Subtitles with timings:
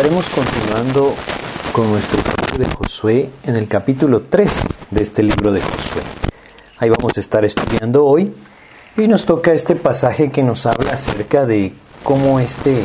[0.00, 1.14] estaremos continuando
[1.74, 4.50] con nuestro estudio de Josué en el capítulo 3
[4.92, 6.02] de este libro de Josué.
[6.78, 8.32] Ahí vamos a estar estudiando hoy
[8.96, 12.84] y nos toca este pasaje que nos habla acerca de cómo este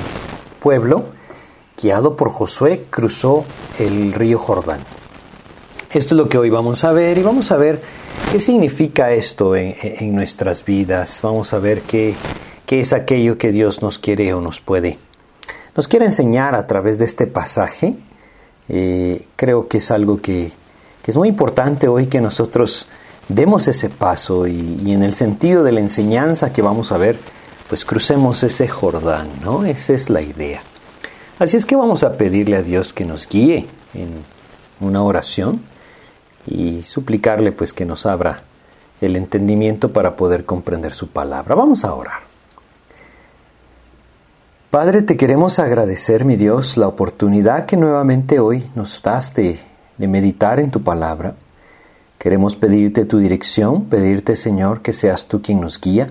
[0.60, 1.06] pueblo,
[1.82, 3.46] guiado por Josué, cruzó
[3.80, 4.82] el río Jordán.
[5.94, 7.82] Esto es lo que hoy vamos a ver y vamos a ver
[8.30, 11.22] qué significa esto en, nuestras vidas.
[11.24, 12.14] Vamos a ver qué,
[12.66, 14.98] qué es aquello que Dios nos quiere o nos puede
[15.76, 17.96] nos quiere enseñar a través de este pasaje.
[18.70, 20.52] Eh, creo que es algo que,
[21.06, 22.88] es muy importante hoy que nosotros
[23.30, 27.18] demos ese paso y, y, en el sentido de la enseñanza que vamos a ver,
[27.70, 29.66] pues crucemos ese Jordán, ¿no?
[29.66, 30.62] Esa es la idea.
[31.38, 34.24] Así es que vamos a pedirle a Dios que nos guíe en
[34.80, 35.62] una oración
[36.48, 38.44] y suplicarle pues que nos abra
[39.02, 41.56] el entendimiento para poder comprender su palabra.
[41.56, 42.25] Vamos a orar.
[44.76, 49.58] Padre, te queremos agradecer, mi Dios, la oportunidad que nuevamente hoy nos das de,
[49.98, 51.36] meditar en tu palabra.
[52.20, 56.10] Queremos pedirte tu dirección, pedirte, Señor, que seas tú quien nos guía.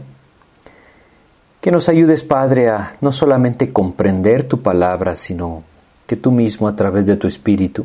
[1.61, 5.62] Que nos ayudes, Padre, a no solamente comprender tu palabra, sino
[6.07, 7.85] que tú mismo, a través de tu Espíritu,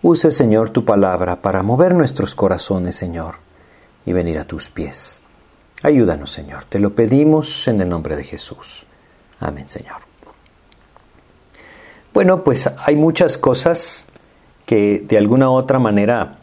[0.00, 3.34] uses, Señor, tu palabra para mover nuestros corazones, Señor,
[4.06, 5.20] y venir a tus pies.
[5.82, 6.64] Ayúdanos, Señor.
[6.64, 8.87] Te lo pedimos en el nombre de Jesús.
[9.40, 9.96] Amén, Señor.
[12.12, 14.06] Bueno, pues hay muchas cosas
[14.66, 16.38] que de alguna u otra manera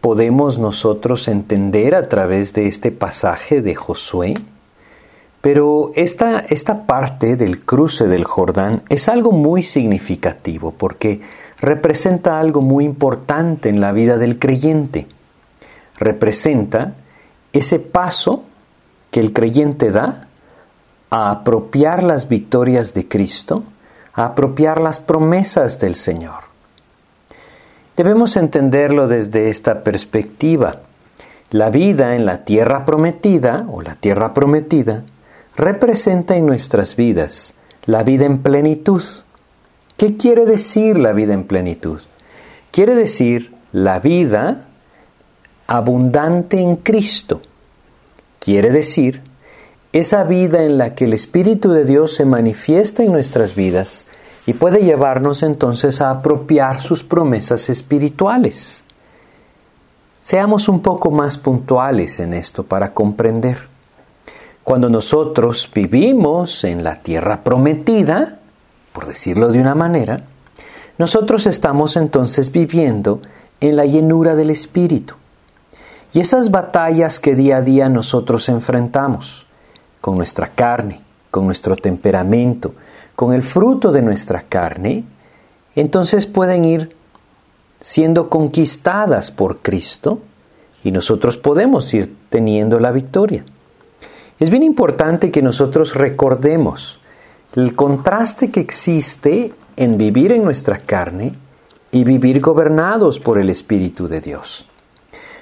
[0.00, 4.34] podemos nosotros entender a través de este pasaje de Josué,
[5.40, 11.20] pero esta, esta parte del cruce del Jordán es algo muy significativo porque
[11.60, 15.06] representa algo muy importante en la vida del creyente.
[15.98, 16.94] Representa
[17.52, 18.42] ese paso
[19.10, 20.25] que el creyente da
[21.10, 23.64] a apropiar las victorias de Cristo,
[24.14, 26.46] a apropiar las promesas del Señor.
[27.96, 30.80] Debemos entenderlo desde esta perspectiva.
[31.50, 35.04] La vida en la tierra prometida o la tierra prometida
[35.56, 37.54] representa en nuestras vidas
[37.86, 39.02] la vida en plenitud.
[39.96, 42.00] ¿Qué quiere decir la vida en plenitud?
[42.70, 44.66] Quiere decir la vida
[45.66, 47.40] abundante en Cristo.
[48.38, 49.22] Quiere decir
[49.92, 54.04] esa vida en la que el Espíritu de Dios se manifiesta en nuestras vidas
[54.46, 58.84] y puede llevarnos entonces a apropiar sus promesas espirituales.
[60.20, 63.68] Seamos un poco más puntuales en esto para comprender.
[64.64, 68.40] Cuando nosotros vivimos en la tierra prometida,
[68.92, 70.24] por decirlo de una manera,
[70.98, 73.20] nosotros estamos entonces viviendo
[73.60, 75.14] en la llenura del Espíritu.
[76.12, 79.45] Y esas batallas que día a día nosotros enfrentamos,
[80.06, 81.00] con nuestra carne,
[81.32, 82.74] con nuestro temperamento,
[83.16, 85.02] con el fruto de nuestra carne,
[85.74, 86.94] entonces pueden ir
[87.80, 90.20] siendo conquistadas por Cristo
[90.84, 93.44] y nosotros podemos ir teniendo la victoria.
[94.38, 97.00] Es bien importante que nosotros recordemos
[97.56, 101.34] el contraste que existe en vivir en nuestra carne
[101.90, 104.68] y vivir gobernados por el Espíritu de Dios.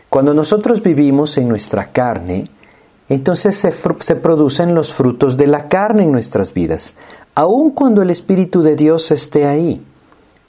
[0.08, 2.48] Cuando nosotros vivimos en nuestra carne,
[3.08, 6.94] entonces se, producen los frutos de la carne en nuestras vidas,
[7.34, 9.82] aun cuando el Espíritu de Dios esté ahí,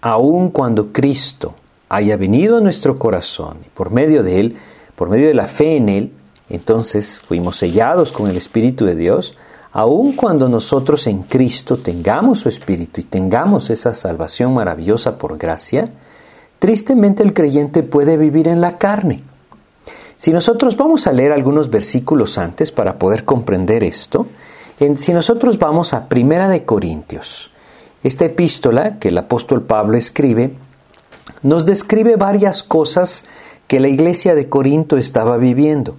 [0.02, 1.56] aun cuando Cristo
[1.90, 4.58] haya venido a nuestro corazón y por medio de Él,
[4.96, 6.14] por medio de la fe en Él,
[6.50, 9.36] entonces fuimos sellados con el Espíritu de Dios,
[9.74, 15.90] aun cuando nosotros en Cristo tengamos su Espíritu y tengamos esa salvación maravillosa por gracia,
[16.60, 19.24] tristemente el creyente puede vivir en la carne
[20.18, 24.28] si nosotros vamos a leer algunos versículos antes para poder comprender esto,
[24.96, 27.52] si nosotros vamos a Primera de Corintios,
[28.03, 30.52] esta epístola que el apóstol Pablo escribe,
[31.42, 33.26] nos describe varias cosas
[33.68, 35.96] que la iglesia de Corinto estaba viviendo.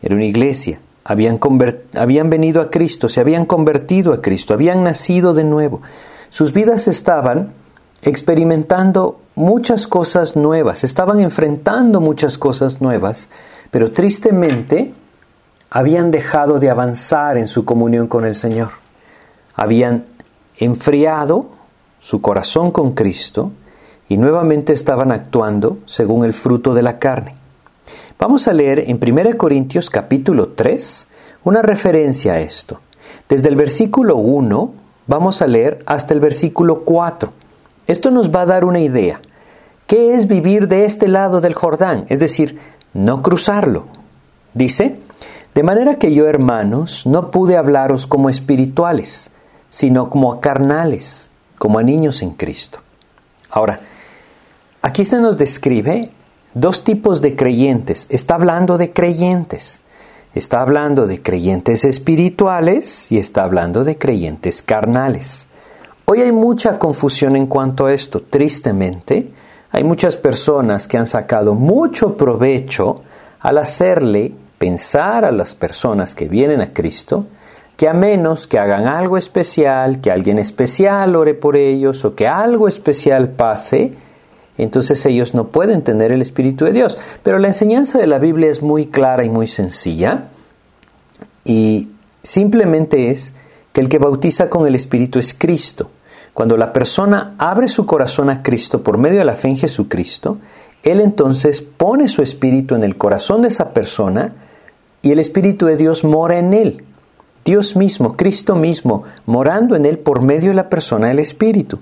[0.00, 1.38] Era una iglesia, habían,
[1.96, 5.82] habían venido a Cristo, se habían convertido a Cristo, habían nacido de nuevo.
[6.30, 7.52] Sus vidas estaban
[8.02, 13.28] experimentando muchas cosas nuevas, estaban enfrentando muchas cosas nuevas,
[13.70, 14.92] pero tristemente
[15.70, 18.70] habían dejado de avanzar en su comunión con el Señor.
[19.54, 20.04] Habían
[20.56, 21.46] enfriado
[22.00, 23.50] su corazón con Cristo
[24.08, 27.34] y nuevamente estaban actuando según el fruto de la carne.
[28.18, 31.08] Vamos a leer en 1 Corintios capítulo 3
[31.44, 32.80] una referencia a esto.
[33.28, 34.72] Desde el versículo 1
[35.06, 37.43] vamos a leer hasta el versículo 4.
[37.86, 39.20] Esto nos va a dar una idea.
[39.86, 42.06] ¿Qué es vivir de este lado del Jordán?
[42.08, 42.58] Es decir,
[42.94, 43.84] no cruzarlo.
[44.54, 44.96] Dice,
[45.54, 49.30] de manera que yo, hermanos, no pude hablaros como espirituales,
[49.70, 52.80] sino como carnales, como a niños en Cristo.
[53.50, 53.80] Ahora,
[54.80, 56.10] aquí se nos describe
[56.54, 58.06] dos tipos de creyentes.
[58.08, 59.80] Está hablando de creyentes.
[60.34, 65.46] Está hablando de creyentes espirituales y está hablando de creyentes carnales.
[66.06, 68.20] Hoy hay mucha confusión en cuanto a esto.
[68.20, 69.30] Tristemente,
[69.70, 73.02] hay muchas personas que han sacado mucho provecho
[73.40, 77.26] al hacerle pensar a las personas que vienen a Cristo
[77.76, 82.28] que a menos que hagan algo especial, que alguien especial ore por ellos o que
[82.28, 83.94] algo especial pase,
[84.56, 86.98] entonces ellos no pueden tener el Espíritu de Dios.
[87.22, 90.28] Pero la enseñanza de la Biblia es muy clara y muy sencilla
[91.44, 91.88] y
[92.22, 93.32] simplemente es
[93.72, 95.90] que el que bautiza con el Espíritu es Cristo.
[96.34, 100.38] Cuando la persona abre su corazón a Cristo por medio de la fe en Jesucristo,
[100.82, 104.34] Él entonces pone su Espíritu en el corazón de esa persona
[105.00, 106.84] y el Espíritu de Dios mora en él.
[107.44, 111.78] Dios mismo, Cristo mismo, morando en él por medio de la persona del Espíritu.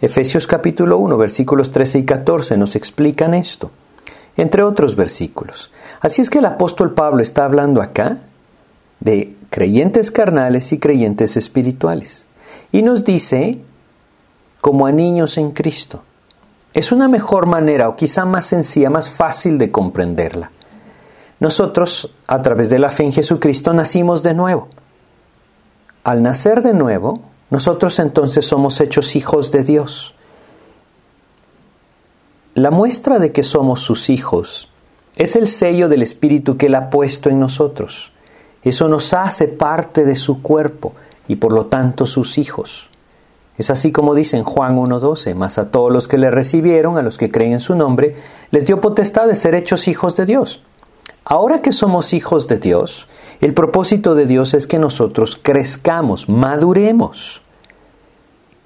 [0.00, 3.70] Efesios capítulo 1, versículos 13 y 14 nos explican esto,
[4.36, 5.70] entre otros versículos.
[6.00, 8.18] Así es que el apóstol Pablo está hablando acá
[9.00, 12.24] de creyentes carnales y creyentes espirituales.
[12.72, 13.58] Y nos dice
[14.60, 16.02] como a niños en Cristo.
[16.72, 20.50] Es una mejor manera, o quizá más sencilla, más fácil de comprenderla.
[21.40, 24.68] Nosotros, a través de la fe en Jesucristo, nacimos de nuevo.
[26.04, 30.14] Al nacer de nuevo, nosotros entonces somos hechos hijos de Dios.
[32.54, 34.68] La muestra de que somos sus hijos
[35.16, 38.12] es el sello del Espíritu que Él ha puesto en nosotros.
[38.62, 40.92] Eso nos hace parte de su cuerpo
[41.26, 42.89] y por lo tanto sus hijos.
[43.60, 47.02] Es así como dice en Juan 1.12, mas a todos los que le recibieron, a
[47.02, 48.16] los que creen en su nombre,
[48.50, 50.62] les dio potestad de ser hechos hijos de Dios.
[51.26, 53.06] Ahora que somos hijos de Dios,
[53.42, 57.42] el propósito de Dios es que nosotros crezcamos, maduremos.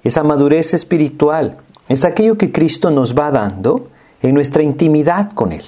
[0.01, 1.57] Esa madurez espiritual
[1.89, 3.89] es aquello que Cristo nos va dando
[4.21, 5.65] en nuestra intimidad con Él.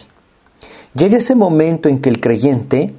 [0.93, 2.93] Llega ese momento en que el creyente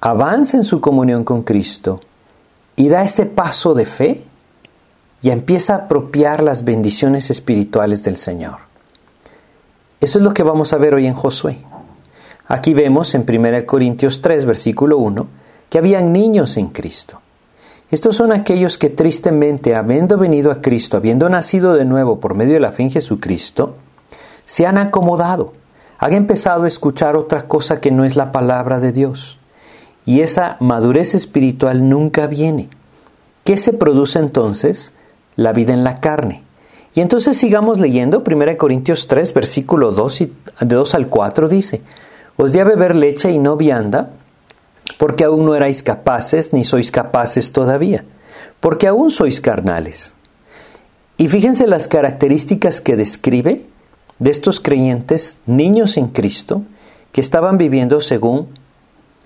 [0.00, 1.98] avanza en su comunión con Cristo
[2.76, 4.24] y da ese paso de fe
[5.24, 8.58] y empieza a apropiar las bendiciones espirituales del Señor.
[9.98, 11.60] Eso es lo que vamos a ver hoy en Josué.
[12.46, 15.26] Aquí vemos en 1 Corintios 3, versículo 1,
[15.70, 17.22] que habían niños en Cristo.
[17.90, 22.52] Estos son aquellos que tristemente, habiendo venido a Cristo, habiendo nacido de nuevo por medio
[22.52, 23.76] de la fe en Jesucristo,
[24.44, 25.54] se han acomodado,
[25.96, 29.38] han empezado a escuchar otra cosa que no es la palabra de Dios.
[30.04, 32.68] Y esa madurez espiritual nunca viene.
[33.42, 34.92] ¿Qué se produce entonces?
[35.36, 36.42] La vida en la carne.
[36.94, 41.82] Y entonces sigamos leyendo 1 Corintios 3, versículo 2, y, de 2 al 4 dice,
[42.36, 44.10] os di a beber leche y no vianda,
[44.98, 48.04] porque aún no erais capaces, ni sois capaces todavía,
[48.60, 50.14] porque aún sois carnales.
[51.16, 53.66] Y fíjense las características que describe
[54.18, 56.62] de estos creyentes, niños en Cristo,
[57.12, 58.48] que estaban viviendo según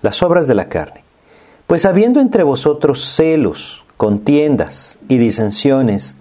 [0.01, 1.03] las obras de la carne.
[1.67, 6.15] Pues habiendo entre vosotros celos, contiendas y disensiones,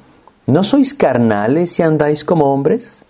[0.47, 3.05] ¿no sois carnales y andáis como hombres?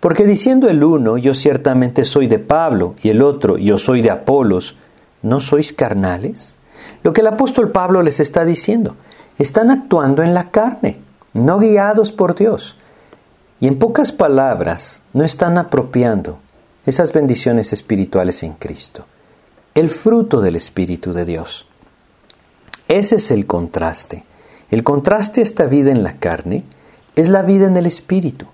[0.00, 4.10] Porque diciendo el uno, yo ciertamente soy de Pablo, y el otro, yo soy de
[4.10, 4.74] Apolos,
[5.22, 6.56] ¿no sois carnales?
[7.04, 8.96] Lo que el apóstol Pablo les está diciendo,
[9.38, 10.98] están actuando en la carne,
[11.32, 12.76] no guiados por Dios.
[13.60, 16.40] Y en pocas palabras, no están apropiando
[16.84, 19.06] esas bendiciones espirituales en Cristo,
[19.76, 21.69] el fruto del Espíritu de Dios.
[22.90, 24.24] Ese es el contraste.
[24.68, 26.64] El contraste a esta vida en la carne
[27.14, 28.46] es la vida en el Espíritu.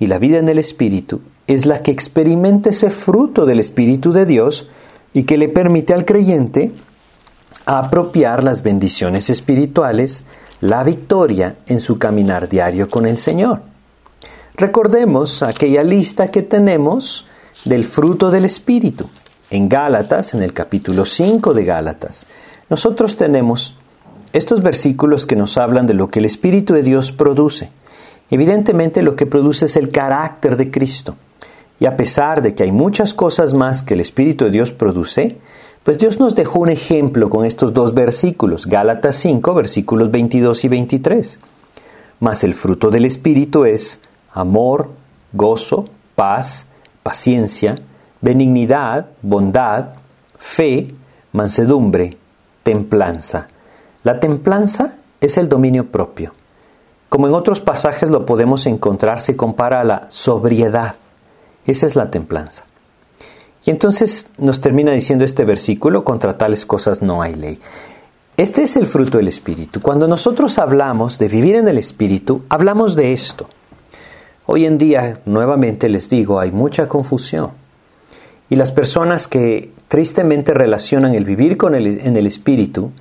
[0.00, 4.26] Y la vida en el Espíritu es la que experimenta ese fruto del Espíritu de
[4.26, 4.68] Dios
[5.14, 6.72] y que le permite al creyente
[7.64, 10.24] apropiar las bendiciones espirituales,
[10.60, 13.62] la victoria en su caminar diario con el Señor.
[14.56, 17.24] Recordemos aquella lista que tenemos
[17.64, 19.08] del fruto del Espíritu.
[19.48, 22.26] En Gálatas, en el capítulo 5 de Gálatas,
[22.68, 23.76] nosotros tenemos
[24.32, 27.70] estos versículos que nos hablan de lo que el Espíritu de Dios produce.
[28.30, 31.16] Evidentemente lo que produce es el carácter de Cristo.
[31.78, 35.36] Y a pesar de que hay muchas cosas más que el Espíritu de Dios produce,
[35.84, 40.68] pues Dios nos dejó un ejemplo con estos dos versículos, Gálatas 5, versículos 22 y
[40.68, 41.38] 23.
[42.18, 44.00] Mas el fruto del Espíritu es
[44.32, 44.90] amor,
[45.32, 45.84] gozo,
[46.16, 46.66] paz,
[47.02, 47.78] paciencia,
[48.20, 49.90] benignidad, bondad,
[50.36, 50.92] fe,
[51.32, 52.16] mansedumbre,
[52.66, 53.46] templanza.
[54.02, 56.32] La templanza es el dominio propio.
[57.08, 60.96] Como en otros pasajes lo podemos encontrar, se compara a la sobriedad.
[61.64, 62.64] Esa es la templanza.
[63.64, 67.60] Y entonces nos termina diciendo este versículo, contra tales cosas no hay ley.
[68.36, 69.80] Este es el fruto del Espíritu.
[69.80, 73.48] Cuando nosotros hablamos de vivir en el Espíritu, hablamos de esto.
[74.46, 77.52] Hoy en día, nuevamente les digo, hay mucha confusión.
[78.48, 82.92] Y las personas que tristemente relacionan el vivir con el, en el Espíritu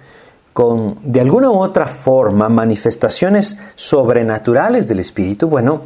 [0.53, 5.81] con, de alguna u otra forma, manifestaciones sobrenaturales del Espíritu, bueno,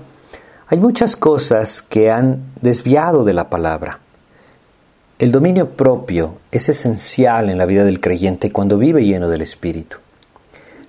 [0.68, 4.00] hay muchas cosas que han desviado de la palabra.
[5.18, 9.98] El dominio propio es esencial en la vida del creyente cuando vive lleno del Espíritu.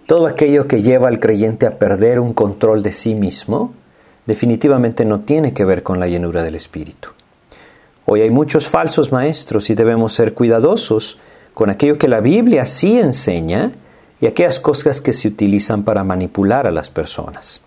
[0.05, 3.73] Todo aquello que lleva al creyente a perder un control de sí mismo
[4.27, 7.09] definitivamente no tiene que ver con la llenura del Espíritu.
[8.07, 11.19] Hoy hay muchos falsos maestros y debemos ser cuidadosos
[11.55, 13.73] con aquello que la Biblia sí enseña
[14.21, 17.63] y aquellas cosas que se utilizan para manipular a las personas.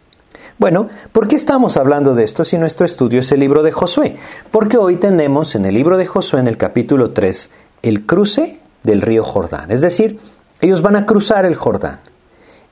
[0.57, 4.17] Bueno, ¿por qué estamos hablando de esto si nuestro estudio es el libro de Josué?
[4.51, 7.49] Porque hoy tenemos en el libro de Josué, en el capítulo 3,
[7.81, 9.71] el cruce del río Jordán.
[9.71, 10.19] Es decir,
[10.61, 11.99] ellos van a cruzar el Jordán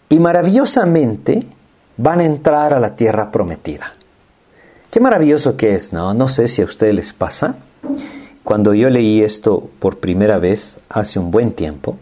[0.09, 1.43] y maravillosamente
[1.97, 3.93] van a entrar a la tierra prometida.
[4.91, 6.13] Qué maravilloso que es, ¿no?
[6.13, 7.55] No sé si a ustedes les pasa.
[8.43, 11.97] Cuando yo leí esto por primera vez hace un buen tiempo,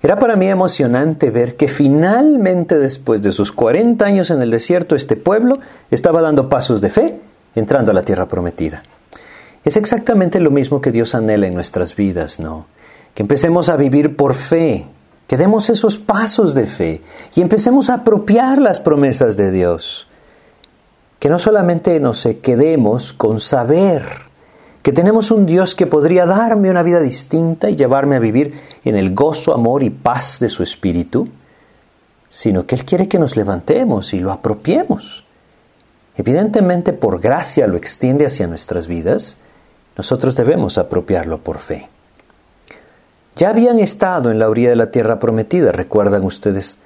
[0.00, 4.94] era para mí emocionante ver que finalmente después de sus 40 años en el desierto,
[4.94, 5.58] este pueblo
[5.90, 7.18] estaba dando pasos de fe,
[7.56, 8.84] entrando a la tierra prometida.
[9.64, 12.66] Es exactamente lo mismo que Dios anhela en nuestras vidas, ¿no?
[13.12, 14.86] Que empecemos a vivir por fe,
[15.26, 17.02] que demos esos pasos de fe
[17.34, 20.06] y empecemos a apropiar las promesas de Dios.
[21.18, 24.26] Que no solamente nos quedemos con saber
[24.86, 28.54] que tenemos un Dios que podría darme una vida distinta y llevarme a vivir
[28.84, 31.28] en el gozo, amor y paz de su Espíritu,
[32.28, 35.24] sino que Él quiere que nos levantemos y lo apropiemos.
[36.16, 39.38] Evidentemente, por gracia lo extiende hacia nuestras vidas,
[39.96, 41.88] nosotros debemos apropiarlo por fe.
[43.36, 46.78] Ya habían estado en la orilla de la tierra prometida, recuerdan ustedes,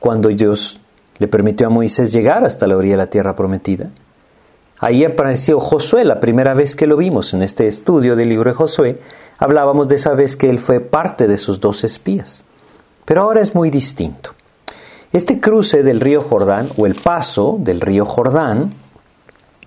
[0.00, 0.81] cuando Dios
[1.22, 3.90] le permitió a Moisés llegar hasta la orilla de la tierra prometida.
[4.80, 8.56] Ahí apareció Josué, la primera vez que lo vimos en este estudio del libro de
[8.56, 9.00] Josué,
[9.38, 12.42] hablábamos de esa vez que él fue parte de sus dos espías.
[13.04, 14.34] Pero ahora es muy distinto.
[15.12, 18.74] Este cruce del río Jordán o el paso del río Jordán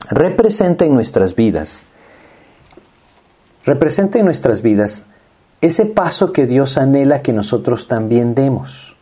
[0.09, 1.85] representa en nuestras vidas,
[3.63, 5.05] representa en nuestras vidas
[5.61, 8.94] ese paso que Dios anhela que nosotros también demos.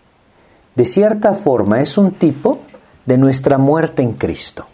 [0.75, 2.59] De cierta forma es un tipo
[3.05, 4.67] de nuestra muerte en Cristo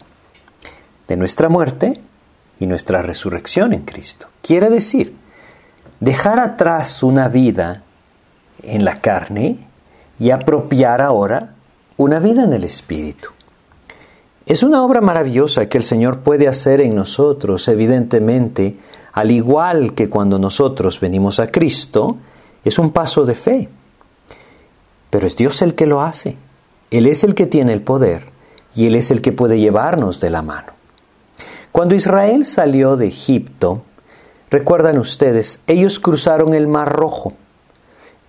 [1.10, 2.00] de nuestra muerte
[2.60, 4.28] y nuestra resurrección en Cristo.
[4.42, 5.16] Quiere decir,
[5.98, 7.82] dejar atrás una vida
[8.62, 9.56] en la carne
[10.20, 11.54] y apropiar ahora
[11.96, 13.30] una vida en el Espíritu.
[14.46, 18.76] Es una obra maravillosa que el Señor puede hacer en nosotros, evidentemente,
[19.12, 22.18] al igual que cuando nosotros venimos a Cristo,
[22.64, 23.68] es un paso de fe.
[25.10, 26.36] Pero es Dios el que lo hace.
[26.90, 28.24] Él es el que tiene el poder
[28.74, 30.72] y Él es el que puede llevarnos de la mano.
[31.72, 33.82] Cuando Israel salió de Egipto,
[34.50, 37.34] recuerdan ustedes, ellos cruzaron el Mar Rojo.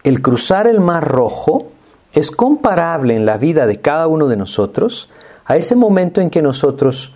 [0.04, 1.72] El cruzar el Mar Rojo
[2.14, 5.10] es comparable en la vida de cada uno de nosotros
[5.46, 7.14] a ese momento en que nosotros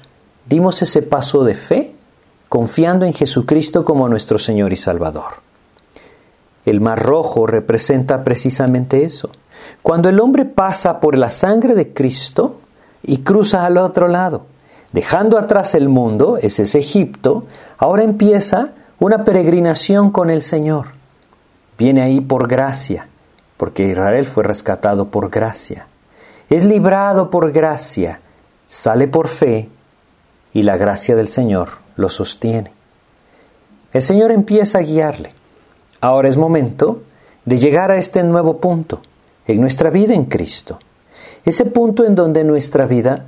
[0.47, 1.95] dimos ese paso de fe
[2.49, 5.45] confiando en Jesucristo como nuestro Señor y Salvador.
[6.65, 9.29] El Mar Rojo representa precisamente eso.
[9.81, 12.59] Cuando el hombre pasa por la sangre de Cristo
[13.03, 14.45] y cruza al otro lado.
[14.91, 17.45] Dejando atrás el mundo, ese es Egipto,
[17.77, 18.69] ahora empieza
[18.99, 20.87] una peregrinación con el Señor.
[21.77, 23.07] Viene ahí por gracia,
[23.57, 25.87] porque Israel fue rescatado por gracia.
[26.49, 28.21] Es librado por gracia,
[28.67, 29.69] sale por fe
[30.53, 32.71] y la gracia del Señor lo sostiene.
[33.91, 35.33] El Señor empieza a guiarle.
[36.01, 37.01] Ahora es momento
[37.43, 39.01] de llegar a este nuevo punto
[39.47, 40.79] en nuestra vida en Cristo.
[41.43, 43.25] Ese punto en donde nuestra vida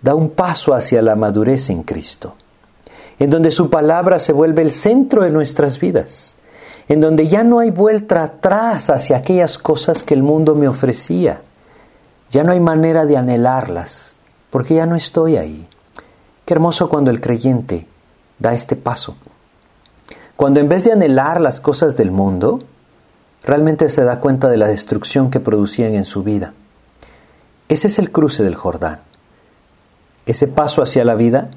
[0.00, 2.34] da un paso hacia la madurez en Cristo,
[3.18, 6.36] en donde su palabra se vuelve el centro de nuestras vidas,
[6.88, 11.42] en donde ya no hay vuelta atrás hacia aquellas cosas que el mundo me ofrecía,
[12.30, 14.14] ya no hay manera de anhelarlas,
[14.50, 15.68] porque ya no estoy ahí.
[16.44, 17.86] Qué hermoso cuando el creyente
[18.38, 19.16] da este paso.
[20.36, 22.60] Cuando en vez de anhelar las cosas del mundo,
[23.44, 26.54] realmente se da cuenta de la destrucción que producían en su vida.
[27.68, 29.00] Ese es el cruce del Jordán
[30.30, 31.50] ese paso hacia la vida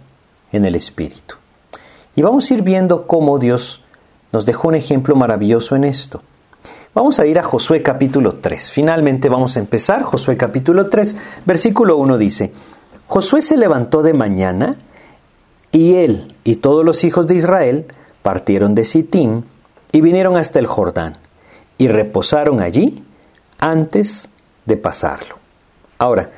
[0.52, 1.36] en el Espíritu.
[2.16, 3.82] Y vamos a ir viendo cómo Dios
[4.32, 6.22] nos dejó un ejemplo maravilloso en esto.
[6.94, 8.72] Vamos a ir a Josué capítulo 3.
[8.72, 10.04] Finalmente vamos a empezar.
[10.04, 12.52] Josué capítulo 3, versículo 1 dice,
[13.08, 14.76] Josué se levantó de mañana
[15.72, 17.86] y él y todos los hijos de Israel
[18.22, 19.44] partieron de Sittim
[19.92, 21.18] y vinieron hasta el Jordán.
[21.78, 23.04] Y reposaron allí
[23.60, 24.30] antes
[24.66, 25.38] de pasarlo.
[25.98, 26.32] Ahora,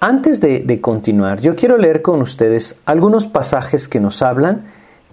[0.00, 4.64] antes de, continuar, yo quiero leer con ustedes algunos pasajes que nos hablan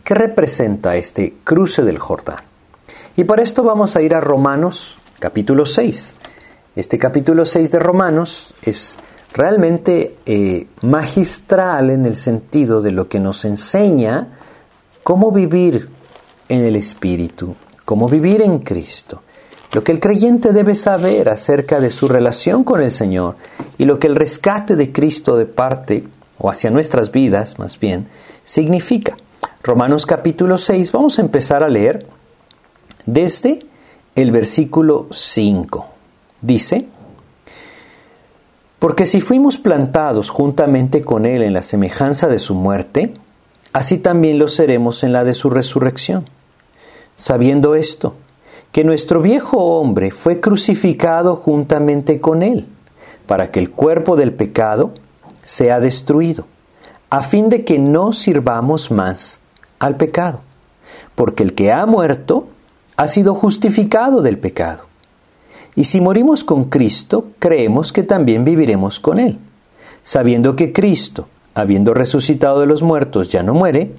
[0.04, 2.44] que representa este cruce del Jordán.
[3.16, 6.14] Y para esto vamos a ir a Romanos capítulo 6.
[6.76, 8.98] Este capítulo 6 de Romanos es
[9.34, 14.40] realmente eh, magistral en el sentido de lo que nos enseña
[15.02, 15.90] cómo vivir
[16.50, 19.23] en el Espíritu, cómo vivir en Cristo,
[19.74, 23.36] lo que el creyente debe saber acerca de su relación con el Señor
[23.80, 26.04] y lo que el rescate de Cristo de parte,
[26.38, 28.08] o hacia nuestras vidas más bien,
[28.44, 29.18] significa.
[29.64, 32.06] Romanos capítulo 6, vamos a empezar a leer
[33.08, 33.66] desde
[34.16, 35.88] el versículo 5.
[36.42, 36.86] Dice,
[38.78, 43.14] porque si fuimos plantados juntamente con Él en la semejanza de su muerte,
[43.72, 46.26] así también lo seremos en la de su resurrección.
[47.16, 48.16] Sabiendo esto,
[48.74, 52.66] que nuestro viejo hombre fue crucificado juntamente con Él,
[53.28, 54.94] para que el cuerpo del pecado
[55.44, 56.48] sea destruido,
[57.12, 59.40] a fin de que no sirvamos más
[59.78, 60.42] al pecado,
[61.14, 62.48] porque el que ha muerto
[62.98, 64.86] ha sido justificado del pecado.
[65.76, 69.38] Y si morimos con Cristo, creemos que también viviremos con Él,
[70.02, 73.92] sabiendo que Cristo, habiendo resucitado de los muertos, ya no muere,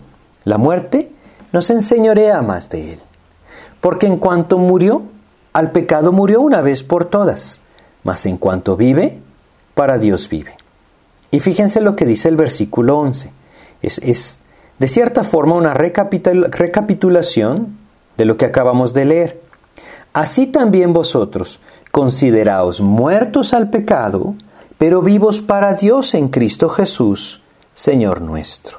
[0.42, 1.12] la muerte
[1.52, 3.00] nos enseñorea más de Él.
[3.84, 5.02] Porque en cuanto murió,
[5.52, 7.60] al pecado murió una vez por todas,
[8.02, 9.18] mas en cuanto vive,
[9.74, 10.56] para Dios vive.
[11.30, 13.30] Y fíjense lo que dice el versículo 11.
[13.82, 14.40] Es, es
[14.78, 17.76] de cierta forma una recapitulación
[18.16, 19.42] de lo que acabamos de leer.
[20.14, 21.60] Así también vosotros,
[21.92, 24.34] consideraos muertos al pecado,
[24.78, 27.42] pero vivos para Dios en Cristo Jesús,
[27.74, 28.78] Señor nuestro.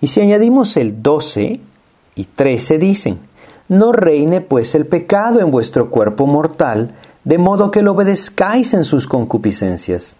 [0.00, 1.60] Y si añadimos el 12
[2.16, 3.35] y 13 dicen,
[3.68, 6.94] no reine pues el pecado en vuestro cuerpo mortal,
[7.24, 10.16] de modo que lo obedezcáis en sus concupiscencias.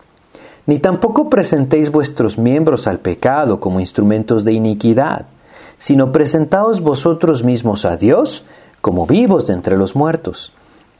[0.67, 5.27] Ni tampoco presentéis vuestros miembros al pecado como instrumentos de iniquidad,
[5.79, 8.45] sino presentaos vosotros mismos a Dios
[8.81, 10.53] como vivos de entre los muertos,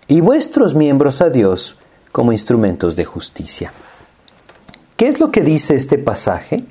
[0.07, 1.77] y vuestros miembros a Dios
[2.13, 3.73] como instrumentos de justicia.
[4.97, 6.65] ¿Qué es lo que dice este pasaje?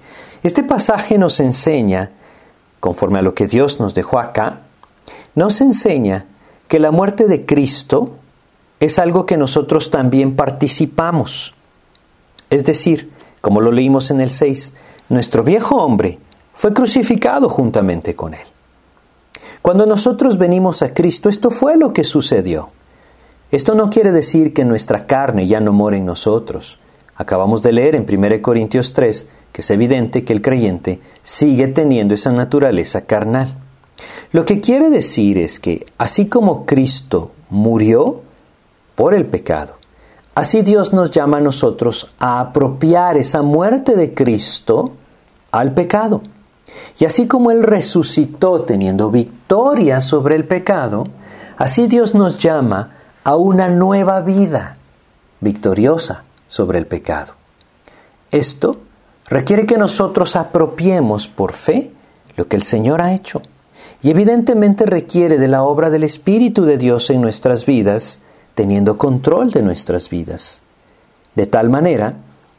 [0.43, 2.11] Este pasaje nos enseña,
[2.79, 4.61] conforme a lo que Dios nos dejó acá,
[5.35, 6.25] nos enseña
[6.67, 8.15] que la muerte de Cristo
[8.79, 11.53] es algo que nosotros también participamos.
[12.49, 14.73] Es decir, como lo leímos en el 6,
[15.09, 16.19] nuestro viejo hombre
[16.53, 18.47] fue crucificado juntamente con Él.
[19.61, 22.69] Cuando nosotros venimos a Cristo, esto fue lo que sucedió.
[23.51, 26.79] Esto no quiere decir que nuestra carne ya no mora en nosotros.
[27.15, 32.13] Acabamos de leer en 1 Corintios 3 que es evidente que el creyente sigue teniendo
[32.13, 33.55] esa naturaleza carnal.
[34.31, 38.21] Lo que quiere decir es que así como Cristo murió
[38.95, 39.75] por el pecado,
[40.33, 44.91] así Dios nos llama a nosotros a apropiar esa muerte de Cristo
[45.51, 46.21] al pecado.
[46.99, 51.07] Y así como Él resucitó teniendo victoria sobre el pecado,
[51.57, 54.77] así Dios nos llama a una nueva vida
[55.39, 57.33] victoriosa sobre el pecado.
[58.31, 58.77] Esto
[59.27, 61.91] requiere que nosotros apropiemos por fe
[62.35, 63.41] lo que el Señor ha hecho.
[64.05, 68.19] Y evidentemente requiere de la obra del Espíritu de Dios en nuestras vidas,
[68.53, 70.61] teniendo control de nuestras vidas.
[71.33, 72.13] De tal manera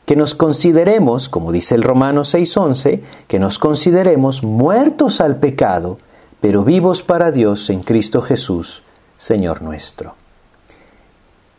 [0.07, 6.01] que nos consideremos, como dice el Romano 6:11, que nos consideremos muertos al pecado,
[6.41, 8.83] pero vivos para Dios en Cristo Jesús,
[9.17, 10.17] Señor nuestro.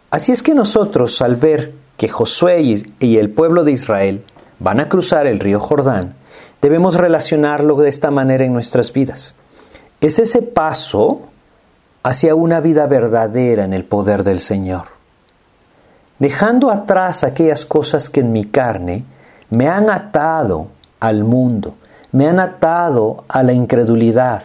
[0.10, 2.62] Así es que nosotros, al ver que Josué
[3.00, 4.26] y el pueblo de Israel
[4.60, 6.16] van a cruzar el río Jordán,
[6.62, 9.36] debemos relacionarlo de esta manera en nuestras vidas.
[10.02, 11.22] Es ese paso
[12.04, 14.98] hacia una vida verdadera en el poder del Señor
[16.20, 19.06] dejando atrás aquellas cosas que en mi carne
[19.50, 20.68] me han atado
[21.00, 21.76] al mundo,
[22.12, 24.44] me han atado a la incredulidad.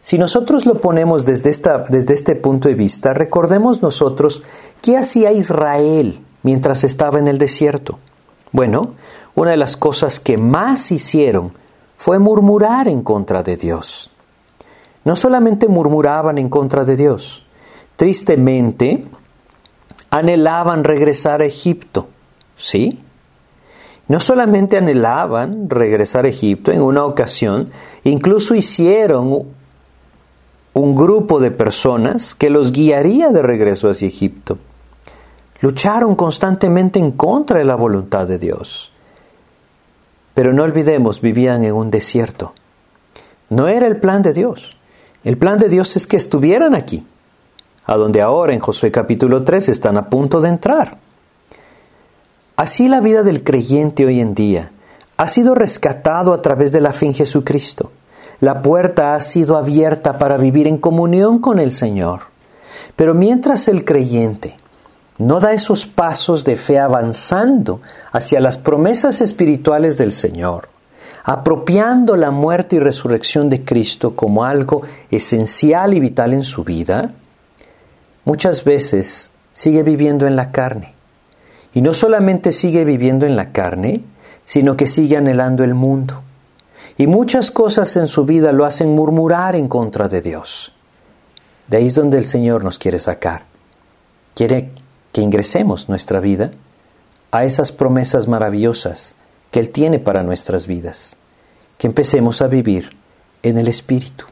[0.00, 4.42] Si nosotros lo ponemos desde, este punto de vista, recordemos nosotros
[4.82, 7.98] qué hacía Israel mientras estaba en el desierto.
[8.52, 8.94] Bueno,
[9.34, 11.52] una de las cosas que más hicieron
[11.96, 14.09] fue murmurar en contra de Dios.
[15.04, 17.44] No solamente murmuraban en contra de Dios,
[17.96, 19.04] tristemente
[20.10, 22.08] anhelaban regresar a Egipto,
[22.56, 23.00] ¿sí?
[24.08, 27.70] No solamente anhelaban regresar a Egipto, en una ocasión
[28.04, 29.44] incluso hicieron
[30.72, 34.58] un grupo de personas que los guiaría de regreso hacia Egipto.
[35.60, 38.92] Lucharon constantemente en contra de la voluntad de Dios.
[40.34, 42.54] Pero no olvidemos, vivían en un desierto.
[43.48, 44.76] No era el plan de Dios.
[45.22, 47.06] El plan de Dios es que estuvieran aquí,
[47.84, 50.96] a donde ahora en Josué capítulo 3 están a punto de entrar.
[52.56, 54.70] Así la vida del creyente hoy en día
[55.18, 57.92] ha sido rescatado a través de la fe en Jesucristo.
[58.40, 62.22] La puerta ha sido abierta para vivir en comunión con el Señor.
[62.96, 64.56] Pero mientras el creyente
[65.18, 70.68] no da esos pasos de fe avanzando hacia las promesas espirituales del Señor,
[71.24, 77.12] apropiando la muerte y resurrección de Cristo como algo esencial y vital en su vida,
[78.24, 80.94] muchas veces sigue viviendo en la carne.
[81.72, 84.02] Y no solamente sigue viviendo en la carne,
[84.44, 86.22] sino que sigue anhelando el mundo.
[86.96, 90.72] Y muchas cosas en su vida lo hacen murmurar en contra de Dios.
[91.68, 93.44] De ahí es donde el Señor nos quiere sacar.
[94.34, 94.70] Quiere
[95.12, 96.50] que ingresemos nuestra vida
[97.30, 99.14] a esas promesas maravillosas
[99.50, 101.16] que Él tiene para nuestras vidas,
[101.78, 102.90] que empecemos a vivir
[103.42, 104.26] en el Espíritu.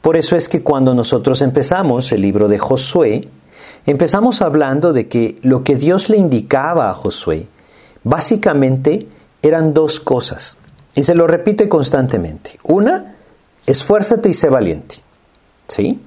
[0.00, 3.28] Por eso es que cuando nosotros empezamos el libro de Josué,
[3.86, 7.46] empezamos hablando de que lo que Dios le indicaba a Josué,
[8.04, 9.08] básicamente
[9.42, 10.58] eran dos cosas,
[10.94, 12.58] y se lo repite constantemente.
[12.62, 13.16] Una,
[13.66, 14.96] esfuérzate y sé valiente.
[15.68, 16.00] ¿Sí?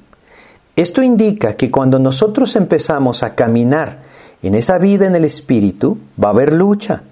[0.75, 3.99] Esto indica que cuando nosotros empezamos a caminar
[4.41, 7.03] en esa vida en el Espíritu, va a haber lucha,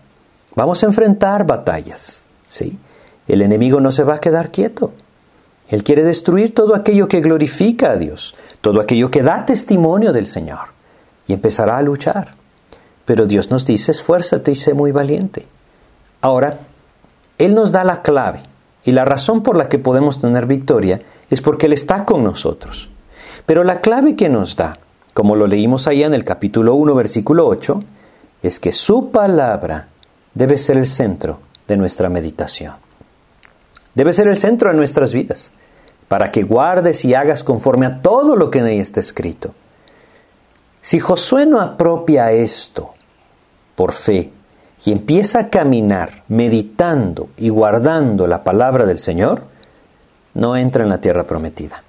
[0.57, 2.23] vamos a enfrentar batallas.
[2.49, 2.77] ¿sí?
[3.27, 4.91] El enemigo no se va a quedar quieto.
[5.69, 10.25] Él quiere destruir todo aquello que glorifica a Dios, todo aquello que da testimonio del
[10.25, 10.69] Señor,
[11.27, 12.33] y empezará a luchar.
[13.05, 15.45] Pero Dios nos dice, esfuérzate y sé muy valiente.
[16.21, 16.57] Ahora,
[17.37, 18.41] Él nos da la clave,
[18.83, 22.89] y la razón por la que podemos tener victoria es porque Él está con nosotros.
[23.45, 24.79] Pero la clave que nos da,
[25.13, 27.83] como lo leímos allá en el capítulo 1, versículo 8,
[28.41, 29.89] es que su palabra
[30.37, 32.75] debe ser el centro de nuestra meditación.
[33.95, 35.49] Debe ser el centro de nuestras vidas,
[36.07, 39.55] para que guardes y hagas conforme a todo lo que en ella está escrito.
[40.79, 42.93] Si Josué no apropia esto
[43.75, 44.31] por fe
[44.85, 49.41] y empieza a caminar meditando y guardando la palabra del Señor,
[50.35, 51.81] no entra en la tierra prometida.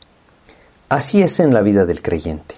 [0.88, 2.54] Así es en la vida del creyente.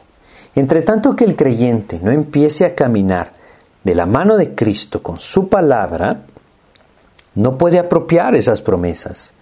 [0.55, 3.40] Entre tanto que el creyente no empiece a caminar
[3.85, 6.23] de la mano de Cristo con su palabra,
[7.35, 9.33] no puede apropiar esas promesas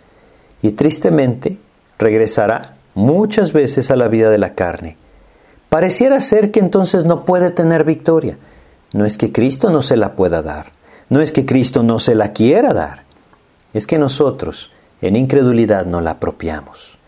[0.62, 1.58] y tristemente
[1.98, 4.96] regresará muchas veces a la vida de la carne.
[5.68, 8.38] Pareciera ser que entonces no puede tener victoria.
[8.92, 10.72] No es que Cristo no se la pueda dar,
[11.10, 13.02] no es que Cristo no se la quiera dar,
[13.74, 14.72] es que nosotros
[15.02, 16.98] en incredulidad no la apropiamos.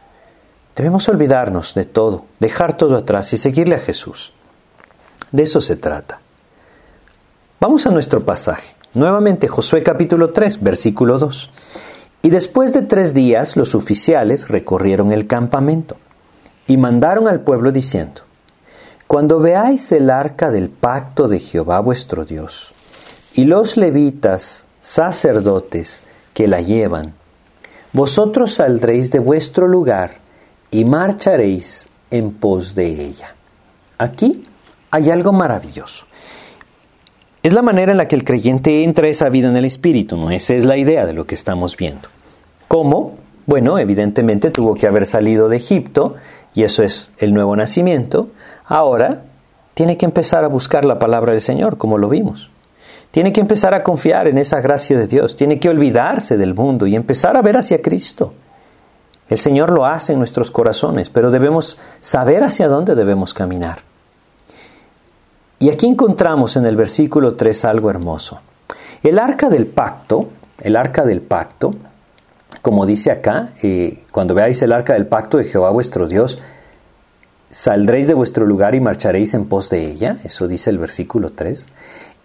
[0.76, 4.32] Debemos olvidarnos de todo, dejar todo atrás y seguirle a Jesús.
[5.32, 6.19] De eso se trata.
[7.60, 8.74] Vamos a nuestro pasaje.
[8.94, 11.50] Nuevamente Josué capítulo 3, versículo 2.
[12.22, 15.98] Y después de tres días los oficiales recorrieron el campamento
[16.66, 18.22] y mandaron al pueblo diciendo,
[19.06, 22.72] Cuando veáis el arca del pacto de Jehová vuestro Dios
[23.34, 27.12] y los levitas, sacerdotes, que la llevan,
[27.92, 30.14] vosotros saldréis de vuestro lugar
[30.70, 33.34] y marcharéis en pos de ella.
[33.98, 34.46] Aquí
[34.90, 36.06] hay algo maravilloso.
[37.42, 40.30] Es la manera en la que el creyente entra esa vida en el Espíritu, ¿no?
[40.30, 42.08] Esa es la idea de lo que estamos viendo.
[42.68, 43.16] ¿Cómo?
[43.46, 46.16] Bueno, evidentemente tuvo que haber salido de Egipto,
[46.52, 48.28] y eso es el nuevo nacimiento.
[48.66, 49.22] Ahora
[49.72, 52.50] tiene que empezar a buscar la palabra del Señor, como lo vimos.
[53.10, 55.34] Tiene que empezar a confiar en esa gracia de Dios.
[55.34, 58.34] Tiene que olvidarse del mundo y empezar a ver hacia Cristo.
[59.30, 63.89] El Señor lo hace en nuestros corazones, pero debemos saber hacia dónde debemos caminar.
[65.62, 68.40] Y aquí encontramos en el versículo 3 algo hermoso.
[69.02, 71.74] El arca del pacto, el arca del pacto,
[72.62, 76.38] como dice acá, eh, cuando veáis el arca del pacto de Jehová vuestro Dios,
[77.50, 81.66] saldréis de vuestro lugar y marcharéis en pos de ella, eso dice el versículo 3.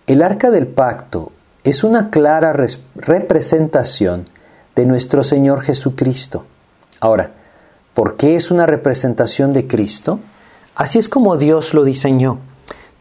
[0.08, 1.34] El arca del pacto
[1.66, 2.54] es una clara
[2.96, 4.30] representación
[4.78, 6.46] de nuestro Señor Jesucristo.
[7.02, 7.32] Ahora,
[7.94, 10.22] ¿por qué es una representación de Cristo?
[10.74, 12.40] Así es como Dios lo diseñó.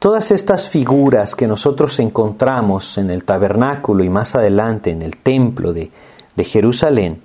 [0.05, 5.73] Todas estas figuras que nosotros encontramos en el tabernáculo y más adelante en el templo
[5.73, 5.91] de,
[6.37, 7.23] Jerusalén,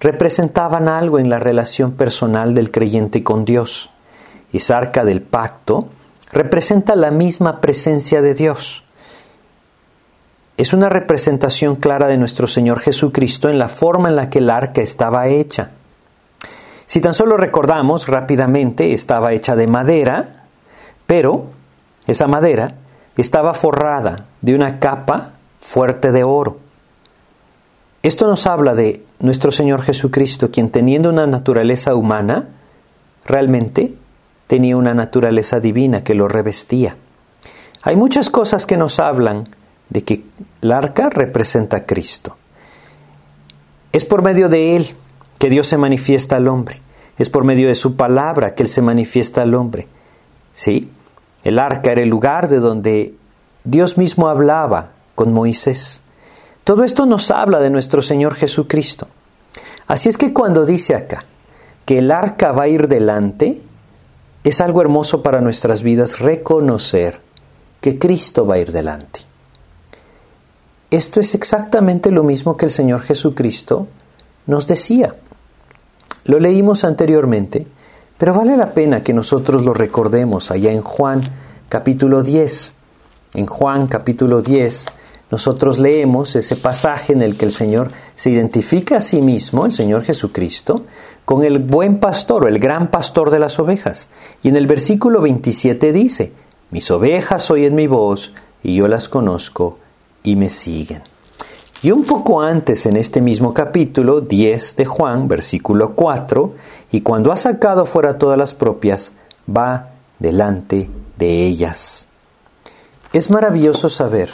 [0.00, 3.90] representaban algo en la relación personal del creyente con Dios.
[4.52, 5.86] Esa arca del pacto
[6.32, 8.82] representa la misma presencia de Dios.
[10.56, 14.50] Es una representación clara de nuestro Señor Jesucristo en la forma en la que el
[14.50, 15.70] arca estaba hecha.
[16.86, 20.42] Si tan solo recordamos rápidamente, estaba hecha de madera,
[21.06, 21.54] pero
[22.06, 22.74] esa madera
[23.16, 26.58] estaba forrada de una capa fuerte de oro.
[28.02, 32.48] Esto nos habla de nuestro Señor Jesucristo, quien teniendo una naturaleza humana,
[33.24, 33.94] realmente
[34.46, 36.96] tenía una naturaleza divina que lo revestía.
[37.82, 39.48] Hay muchas cosas que nos hablan
[39.88, 40.24] de que
[40.60, 42.36] el arca representa a Cristo.
[43.92, 44.94] Es por medio de él
[45.38, 46.80] que Dios se manifiesta al hombre.
[47.18, 49.88] Es por medio de su palabra que él se manifiesta al hombre.
[50.52, 50.90] ¿Sí?
[51.46, 53.14] El arca era el lugar de donde
[53.62, 56.00] Dios mismo hablaba con Moisés.
[56.64, 59.06] Todo esto nos habla de nuestro Señor Jesucristo.
[59.86, 61.24] Así es que cuando dice acá
[61.84, 63.60] que el arca va a ir delante,
[64.42, 67.20] es algo hermoso para nuestras vidas reconocer
[67.80, 69.20] que Cristo va a ir delante.
[70.90, 73.86] Esto es exactamente lo mismo que el Señor Jesucristo
[74.46, 75.14] nos decía.
[76.24, 77.68] Lo leímos anteriormente,
[78.18, 81.22] pero vale la pena que nosotros lo recordemos allá en Juan
[81.68, 82.74] capítulo 10.
[83.34, 84.86] En Juan capítulo 10
[85.30, 89.72] nosotros leemos ese pasaje en el que el Señor se identifica a sí mismo, el
[89.72, 90.84] Señor Jesucristo,
[91.24, 94.08] con el buen pastor o el gran pastor de las ovejas.
[94.42, 96.32] Y en el versículo 27 dice,
[96.70, 99.78] mis ovejas oyen mi voz y yo las conozco
[100.22, 101.02] y me siguen.
[101.82, 106.54] Y un poco antes en este mismo capítulo 10 de Juan, versículo 4,
[106.96, 109.12] y cuando ha sacado fuera todas las propias,
[109.54, 112.08] va delante de ellas.
[113.12, 114.30] Es maravilloso saber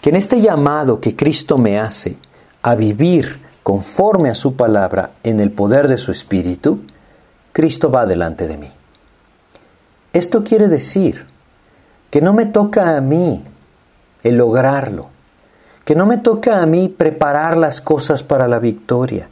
[0.00, 2.16] que en este llamado que Cristo me hace
[2.62, 6.80] a vivir conforme a su palabra en el poder de su Espíritu,
[7.52, 8.70] Cristo va delante de mí.
[10.14, 11.26] Esto quiere decir
[12.08, 13.44] que no me toca a mí
[14.22, 15.10] el lograrlo,
[15.84, 19.28] que no me toca a mí preparar las cosas para la victoria,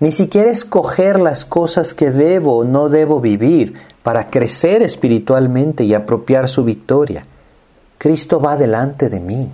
[0.00, 5.94] ni siquiera escoger las cosas que debo o no debo vivir para crecer espiritualmente y
[5.94, 7.24] apropiar su victoria.
[7.98, 9.50] Cristo va delante de mí.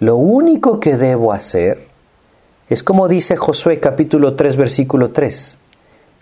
[0.00, 1.88] Lo único que debo hacer
[2.68, 5.58] es como dice Josué capítulo 3 versículo 3.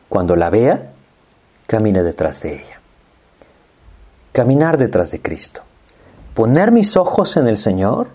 [0.08, 0.92] Cuando la vea,
[1.66, 2.80] camine detrás de ella.
[4.32, 5.62] Caminar detrás de Cristo.
[6.34, 8.08] Poner mis ojos en el Señor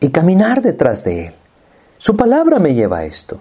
[0.00, 1.34] y caminar detrás de Él.
[1.98, 3.40] Su palabra me lleva a esto.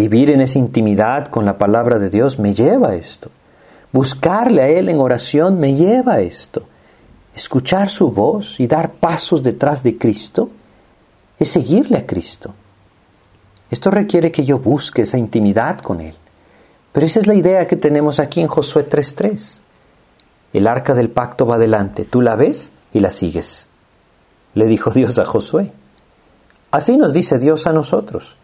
[0.00, 3.30] Vivir en esa intimidad con la palabra de Dios me lleva a esto.
[3.92, 6.64] Buscarle a Él en oración me lleva a esto
[7.34, 10.50] escuchar su voz y dar pasos detrás de Cristo
[11.38, 12.54] es seguirle a Cristo.
[13.70, 16.14] Esto requiere que yo busque esa intimidad con Él.
[16.92, 19.60] Pero esa es la idea que tenemos aquí en Josué 3.3.
[20.52, 23.68] El arca del pacto va adelante, tú la ves y la sigues.
[24.54, 25.72] Le dijo Dios a Josué.
[26.72, 28.36] Así nos dice Dios a nosotros.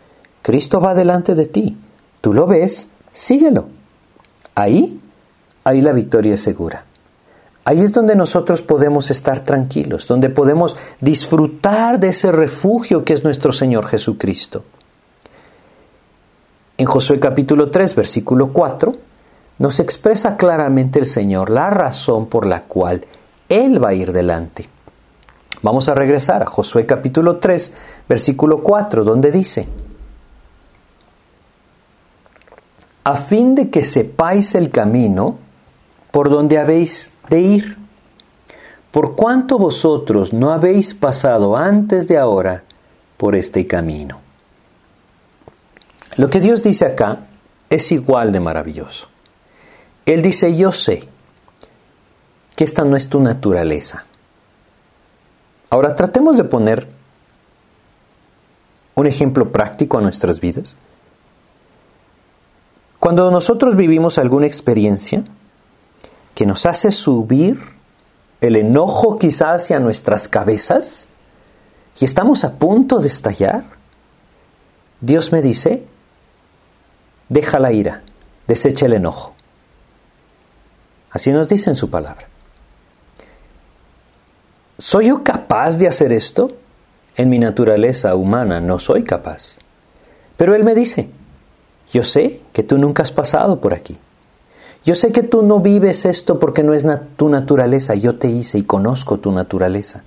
[0.46, 1.76] Cristo va delante de ti,
[2.20, 3.66] tú lo ves, síguelo.
[4.54, 5.00] Ahí,
[5.64, 6.84] ahí la victoria es segura.
[7.64, 13.24] Ahí es donde nosotros podemos estar tranquilos, donde podemos disfrutar de ese refugio que es
[13.24, 14.62] nuestro Señor Jesucristo.
[16.78, 18.92] En Josué capítulo 3, versículo 4,
[19.58, 23.04] nos expresa claramente el Señor la razón por la cual
[23.48, 24.68] Él va a ir delante.
[25.60, 27.74] Vamos a regresar a Josué capítulo 3,
[28.08, 29.66] versículo 4, donde dice,
[33.06, 35.38] a fin de que sepáis el camino
[36.10, 37.76] por donde habéis de ir.
[38.90, 42.64] Por cuanto vosotros no habéis pasado antes de ahora
[43.16, 44.18] por este camino.
[46.16, 47.28] Lo que Dios dice acá
[47.70, 49.06] es igual de maravilloso.
[50.04, 51.08] Él dice, yo sé
[52.56, 54.04] que esta no es tu naturaleza.
[55.70, 56.88] Ahora tratemos de poner
[58.96, 60.76] un ejemplo práctico a nuestras vidas.
[63.06, 65.22] Cuando nosotros vivimos alguna experiencia,
[66.34, 67.56] que nos hace subir
[68.40, 71.06] el enojo quizás hacia nuestras cabezas
[72.00, 73.62] y estamos a punto de estallar,
[75.00, 75.84] Dios me dice,
[77.28, 78.02] deja la ira,
[78.48, 79.34] desecha el enojo.
[81.12, 82.26] Así nos dice en su palabra.
[84.78, 86.56] ¿Soy yo capaz de hacer esto?
[87.14, 89.58] En mi naturaleza humana no soy capaz.
[90.36, 91.08] Pero Él me dice,
[91.96, 93.96] yo sé que tú nunca has pasado por aquí.
[94.84, 96.84] Yo sé que tú no vives esto porque no es
[97.16, 100.02] tu naturaleza, yo te hice y conozco tu naturaleza.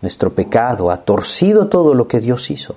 [0.00, 2.76] Nuestro pecado ha torcido todo lo que Dios hizo.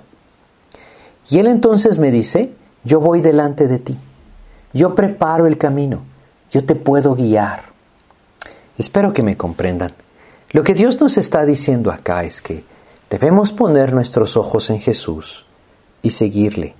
[1.30, 3.96] Y Él entonces me dice, yo voy delante de ti,
[4.72, 6.00] yo preparo el camino,
[6.50, 7.62] yo te puedo guiar.
[8.76, 9.92] Espero que me comprendan.
[10.50, 12.64] Lo que Dios nos está diciendo acá es que
[13.08, 15.46] debemos poner nuestros ojos en Jesús
[16.02, 16.74] y seguirle.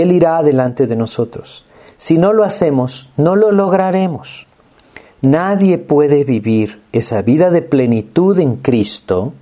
[0.00, 1.64] Él irá delante de nosotros.
[1.96, 4.46] Si no lo hacemos, no lo lograremos.
[5.20, 9.32] Nadie puede vivir esa vida de plenitud en Cristo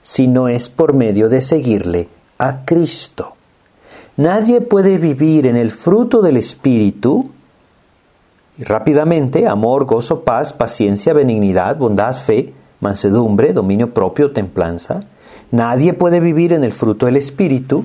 [0.00, 3.34] si no es por medio de seguirle a Cristo.
[4.16, 7.30] Nadie puede vivir en el fruto del Espíritu
[8.58, 15.02] Y rápidamente, amor, gozo, paz, paciencia, benignidad, bondad, fe, mansedumbre, dominio propio, templanza.
[15.50, 17.84] Nadie puede vivir en el fruto del Espíritu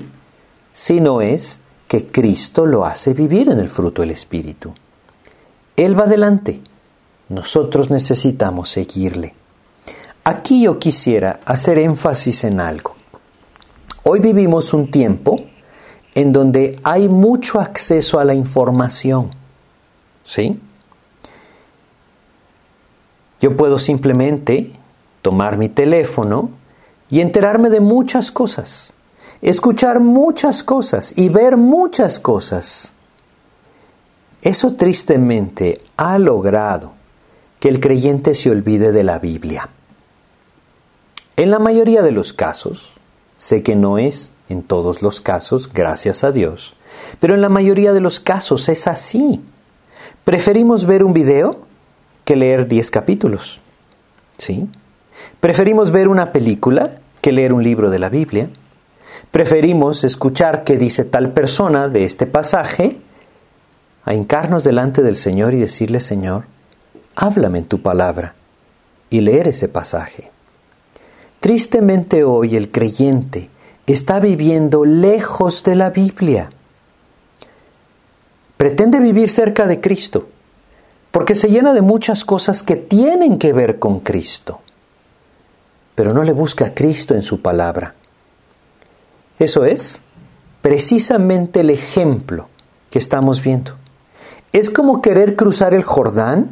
[0.72, 1.60] si no es
[1.92, 4.72] que Cristo lo hace vivir en el fruto del Espíritu.
[5.76, 6.58] Él va adelante.
[7.28, 9.34] Nosotros necesitamos seguirle.
[10.24, 12.94] Aquí yo quisiera hacer énfasis en algo.
[14.04, 15.44] Hoy vivimos un tiempo
[16.14, 19.28] en donde hay mucho acceso a la información.
[20.24, 20.58] ¿Sí?
[23.38, 24.72] Yo puedo simplemente
[25.20, 26.52] tomar mi teléfono
[27.10, 28.94] y enterarme de muchas cosas,
[29.42, 32.92] escuchar muchas cosas y ver muchas cosas.
[34.40, 36.92] Eso tristemente ha logrado
[37.60, 39.68] que el creyente se olvide de la Biblia.
[41.36, 42.92] En la mayoría de los casos,
[43.38, 46.74] sé que no es en todos los casos, gracias a Dios,
[47.20, 49.40] pero en la mayoría de los casos es así.
[50.24, 51.60] Preferimos ver un video
[52.24, 53.60] que leer 10 capítulos.
[54.38, 54.68] ¿Sí?
[55.40, 58.48] Preferimos ver una película que leer un libro de la Biblia.
[59.32, 62.98] Preferimos escuchar qué dice tal persona de este pasaje
[64.04, 66.44] a hincarnos delante del Señor y decirle, Señor,
[67.16, 68.34] háblame en tu palabra
[69.08, 70.30] y leer ese pasaje.
[71.40, 73.48] Tristemente hoy el creyente
[73.86, 76.50] está viviendo lejos de la Biblia.
[78.58, 80.28] Pretende vivir cerca de Cristo,
[81.10, 84.60] porque se llena de muchas cosas que tienen que ver con Cristo,
[85.94, 87.94] pero no le busca a Cristo en su palabra.
[89.38, 90.00] Eso es
[90.60, 92.48] precisamente el ejemplo
[92.90, 93.72] que estamos viendo.
[94.52, 96.50] Es como querer cruzar el Jordán,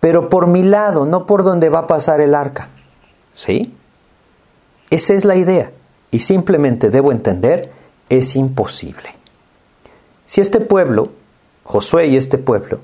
[0.00, 2.68] pero por mi lado, no por donde va a pasar el arca.
[3.34, 3.74] ¿Sí?
[4.90, 5.70] Esa es la idea.
[6.10, 7.72] Y simplemente debo entender,
[8.08, 9.14] es imposible.
[10.26, 11.10] Si este pueblo,
[11.64, 12.80] Josué y este pueblo,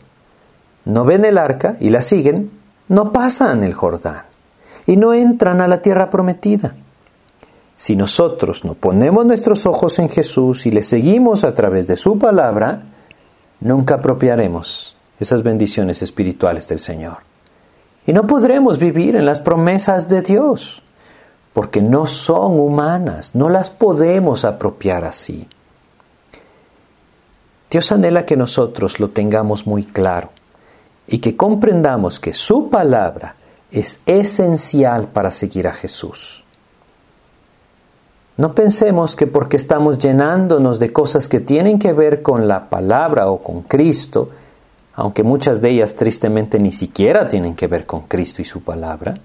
[0.85, 2.50] no ven el arca y la siguen,
[2.88, 4.24] no pasan el Jordán
[4.87, 6.74] y no entran a la tierra prometida.
[7.80, 12.18] Si nosotros no ponemos nuestros ojos en Jesús y le seguimos a través de su
[12.18, 12.82] palabra,
[13.58, 17.20] nunca apropiaremos esas bendiciones espirituales del Señor.
[18.06, 20.82] Y no podremos vivir en las promesas de Dios,
[21.54, 25.48] porque no son humanas, no las podemos apropiar así.
[27.70, 30.28] Dios anhela que nosotros lo tengamos muy claro
[31.06, 33.36] y que comprendamos que su palabra
[33.70, 36.39] es esencial para seguir a Jesús.
[38.40, 43.31] No pensemos que porque estamos llenándonos de cosas que tienen que ver con la palabra
[43.31, 44.31] o con Cristo,
[44.94, 49.18] aunque muchas de ellas tristemente ni siquiera tienen que ver con Cristo y su palabra,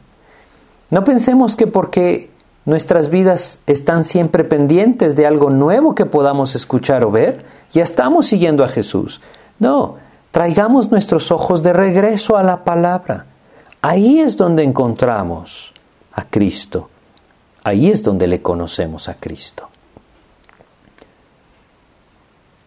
[0.90, 2.30] no pensemos que porque
[2.66, 8.26] nuestras vidas están siempre pendientes de algo nuevo que podamos escuchar o ver, ya estamos
[8.26, 9.22] siguiendo a Jesús.
[9.60, 9.96] No,
[10.36, 13.26] Traigamos nuestros ojos de regreso a la palabra.
[13.82, 15.72] Ahí es donde encontramos
[16.12, 16.90] a Cristo.
[17.66, 19.70] Ahí es donde le conocemos a Cristo.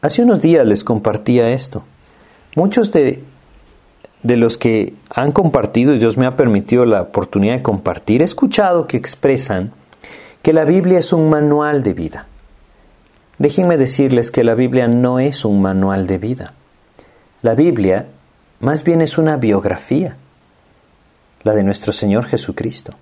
[0.03, 1.85] Hace unos días les compartía esto.
[2.57, 3.23] Muchos de,
[4.25, 8.25] de los que han compartido, y Dios me ha permitido la oportunidad de compartir, he
[8.25, 9.71] escuchado que expresan
[10.43, 12.27] que la Biblia es un manual de vida.
[13.39, 16.55] Déjenme decirles que la Biblia no es un manual de vida.
[17.43, 18.07] La Biblia
[18.59, 20.17] más bien es una biografía,
[21.45, 22.95] la de nuestro Señor Jesucristo.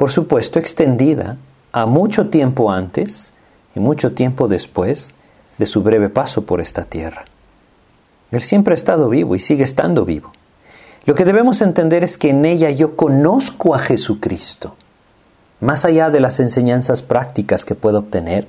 [0.00, 1.36] Por supuesto, extendida
[1.72, 3.34] a mucho tiempo antes
[3.74, 5.12] y mucho tiempo después
[5.58, 7.26] de su breve paso por esta tierra.
[8.30, 10.32] Él siempre ha estado vivo y sigue estando vivo.
[11.04, 14.74] Lo que debemos entender es que en ella yo conozco a Jesucristo.
[15.60, 18.46] Más allá de las enseñanzas prácticas que puedo obtener,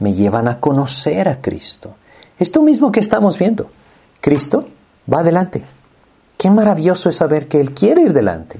[0.00, 1.94] me llevan a conocer a Cristo.
[2.40, 3.70] Esto mismo que estamos viendo.
[4.20, 4.66] Cristo
[5.08, 5.62] va adelante.
[6.36, 8.58] Qué maravilloso es saber que Él quiere ir delante.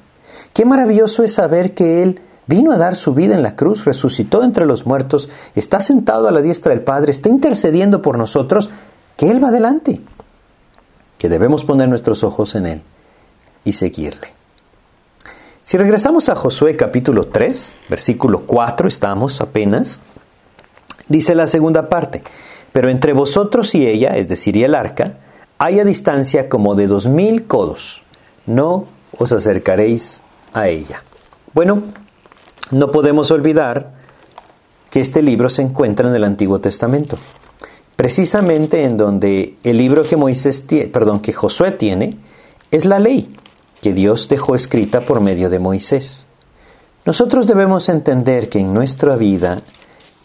[0.53, 4.43] Qué maravilloso es saber que Él vino a dar su vida en la cruz, resucitó
[4.43, 8.71] entre los muertos, está sentado a la diestra del Padre, está intercediendo por nosotros,
[9.17, 10.01] que Él va adelante.
[11.19, 12.83] Que debemos poner nuestros ojos en Él
[13.65, 14.29] y seguirle.
[15.63, 20.01] Si regresamos a Josué capítulo 3, versículo 4, estamos apenas,
[21.09, 22.23] dice la segunda parte,
[22.73, 25.19] pero entre vosotros y ella, es decir, y el arca,
[25.59, 28.03] hay a distancia como de dos mil codos.
[28.47, 28.87] No
[29.19, 30.23] os acercaréis
[30.55, 31.03] a ella.
[31.53, 31.83] Bueno,
[32.71, 33.93] no podemos olvidar
[34.91, 37.19] que este libro se encuentra en el Antiguo Testamento,
[37.97, 42.17] precisamente en donde el libro que Moisés perdón, que Josué tiene
[42.71, 43.33] es la ley
[43.81, 46.27] que Dios dejó escrita por medio de Moisés.
[47.05, 49.63] Nosotros debemos entender que en nuestra vida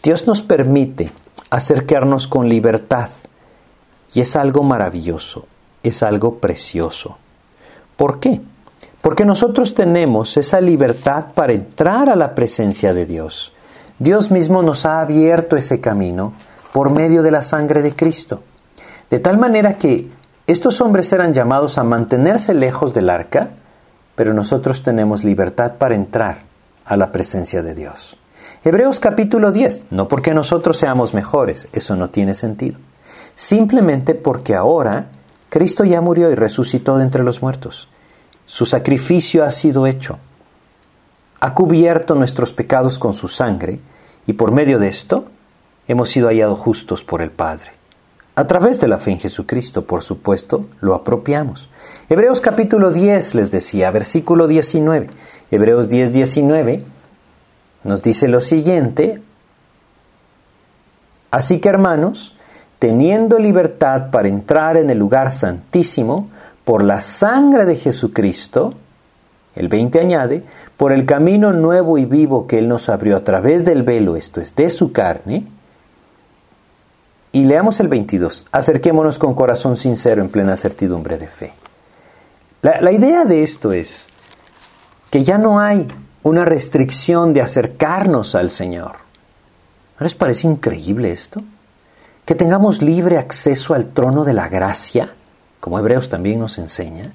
[0.02, 1.12] Dios nos permite
[1.50, 3.10] acercarnos con libertad
[4.12, 5.46] y es algo maravilloso.
[5.82, 7.18] es algo precioso.
[7.96, 8.40] ¿Por qué?
[9.04, 13.52] Porque nosotros tenemos esa libertad para entrar a la presencia de Dios.
[13.98, 16.32] Dios mismo nos ha abierto ese camino
[16.72, 18.40] por medio de la sangre de Cristo.
[19.10, 20.08] De tal manera que
[20.46, 23.50] estos hombres eran llamados a mantenerse lejos del arca,
[24.14, 26.38] pero nosotros tenemos libertad para entrar
[26.86, 28.16] a la presencia de Dios.
[28.64, 32.78] Hebreos capítulo 10, no porque nosotros seamos mejores, eso no tiene sentido.
[33.34, 35.08] Simplemente porque ahora
[35.50, 37.90] Cristo ya murió y resucitó de entre los muertos.
[38.46, 40.18] Su sacrificio ha sido hecho.
[41.40, 43.80] Ha cubierto nuestros pecados con su sangre
[44.26, 45.26] y por medio de esto
[45.88, 47.72] hemos sido hallados justos por el Padre.
[48.36, 51.68] A través de la fe en Jesucristo, por supuesto, lo apropiamos.
[52.08, 55.08] Hebreos capítulo 10 les decía, versículo 19.
[55.50, 56.84] Hebreos 10, 19
[57.84, 59.22] nos dice lo siguiente.
[61.30, 62.34] Así que hermanos,
[62.78, 66.30] teniendo libertad para entrar en el lugar santísimo,
[66.64, 68.74] por la sangre de Jesucristo,
[69.54, 70.42] el 20 añade,
[70.76, 74.40] por el camino nuevo y vivo que Él nos abrió a través del velo, esto
[74.40, 75.46] es, de su carne.
[77.32, 81.52] Y leamos el 22, acerquémonos con corazón sincero en plena certidumbre de fe.
[82.62, 84.08] La, la idea de esto es
[85.10, 85.86] que ya no hay
[86.22, 88.92] una restricción de acercarnos al Señor.
[90.00, 91.42] ¿No les parece increíble esto?
[92.24, 95.10] Que tengamos libre acceso al trono de la gracia
[95.64, 97.14] como Hebreos también nos enseña,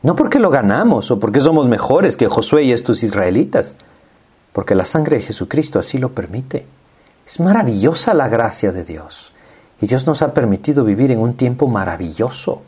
[0.00, 3.74] no porque lo ganamos o porque somos mejores que Josué y estos israelitas,
[4.54, 6.64] porque la sangre de Jesucristo así lo permite.
[7.26, 9.34] Es maravillosa la gracia de Dios
[9.78, 12.62] y Dios nos ha permitido vivir en un tiempo maravilloso.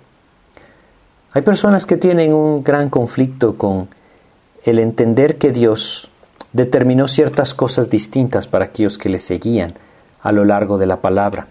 [1.33, 3.89] Hay personas que tienen un gran conflicto con
[4.63, 6.11] el entender que Dios
[6.53, 9.73] determinó ciertas cosas distintas para aquellos que le seguían
[10.21, 11.47] a lo largo de la palabra.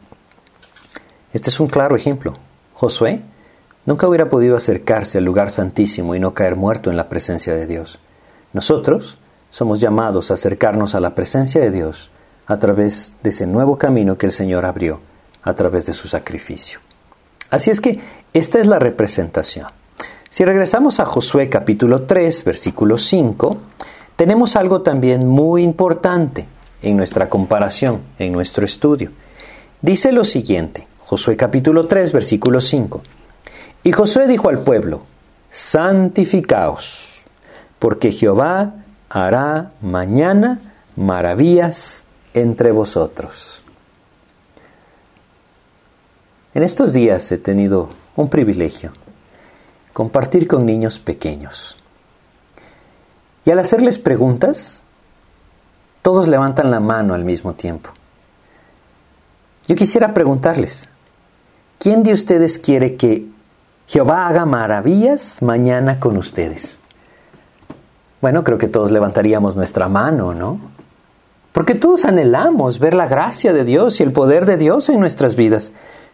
[1.34, 2.45] Este es un claro ejemplo.
[2.76, 3.22] Josué
[3.86, 7.66] nunca hubiera podido acercarse al lugar santísimo y no caer muerto en la presencia de
[7.66, 8.00] Dios.
[8.54, 9.18] Nosotros
[9.50, 12.12] somos llamados a acercarnos a la presencia de Dios
[12.48, 15.00] a través de ese nuevo camino que el Señor abrió
[15.44, 16.80] a través de su sacrificio.
[17.50, 18.00] Así es que
[18.34, 19.68] esta es la representación.
[20.30, 23.58] Si regresamos a Josué capítulo 3, versículo 5,
[24.16, 26.46] tenemos algo también muy importante
[26.82, 29.12] en nuestra comparación, en nuestro estudio.
[29.82, 33.04] Dice lo siguiente, Josué capítulo 3, versículo 5.
[33.84, 35.04] Y Josué dijo al pueblo,
[35.52, 37.22] santificaos,
[37.78, 38.74] porque Jehová
[39.08, 40.60] hará mañana
[40.96, 42.04] maravillas
[42.34, 43.64] entre vosotros.
[46.56, 48.92] En estos días he tenido un privilegio,
[49.94, 51.78] compartir con niños pequeños.
[53.46, 54.82] Y al hacerles preguntas,
[56.02, 57.92] todos levantan la mano al mismo tiempo.
[59.68, 60.90] Yo quisiera preguntarles,
[61.80, 63.28] ¿Quién de ustedes quiere que
[63.88, 66.80] Jehová haga maravillas mañana con ustedes?
[68.22, 70.60] Bueno, creo que todos levantaríamos nuestra mano, ¿no?
[71.52, 75.36] Porque todos anhelamos ver la gracia de Dios y el poder de Dios en nuestras
[75.36, 75.72] vidas.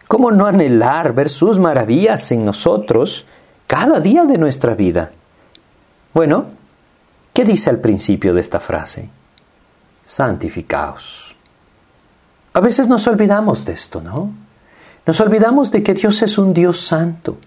[0.08, 3.24] ¿Cómo no anhelar ver sus maravillas en nosotros
[3.66, 5.12] cada día de nuestra vida?
[6.12, 6.46] Bueno,
[7.32, 9.08] ¿qué dice al principio de esta frase?
[10.04, 11.34] Santificaos.
[12.52, 14.30] A veces nos olvidamos de esto, ¿no?
[15.06, 17.38] Nos olvidamos de que Dios es un Dios santo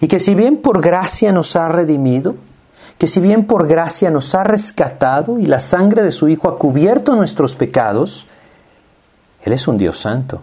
[0.00, 2.34] y que si bien por gracia nos ha redimido,
[2.98, 6.58] que si bien por gracia nos ha rescatado y la sangre de su Hijo ha
[6.58, 8.26] cubierto nuestros pecados,
[9.42, 10.42] Él es un Dios santo.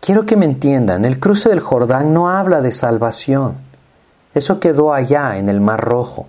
[0.00, 3.56] Quiero que me entiendan, el cruce del Jordán no habla de salvación.
[4.34, 6.28] Eso quedó allá en el Mar Rojo.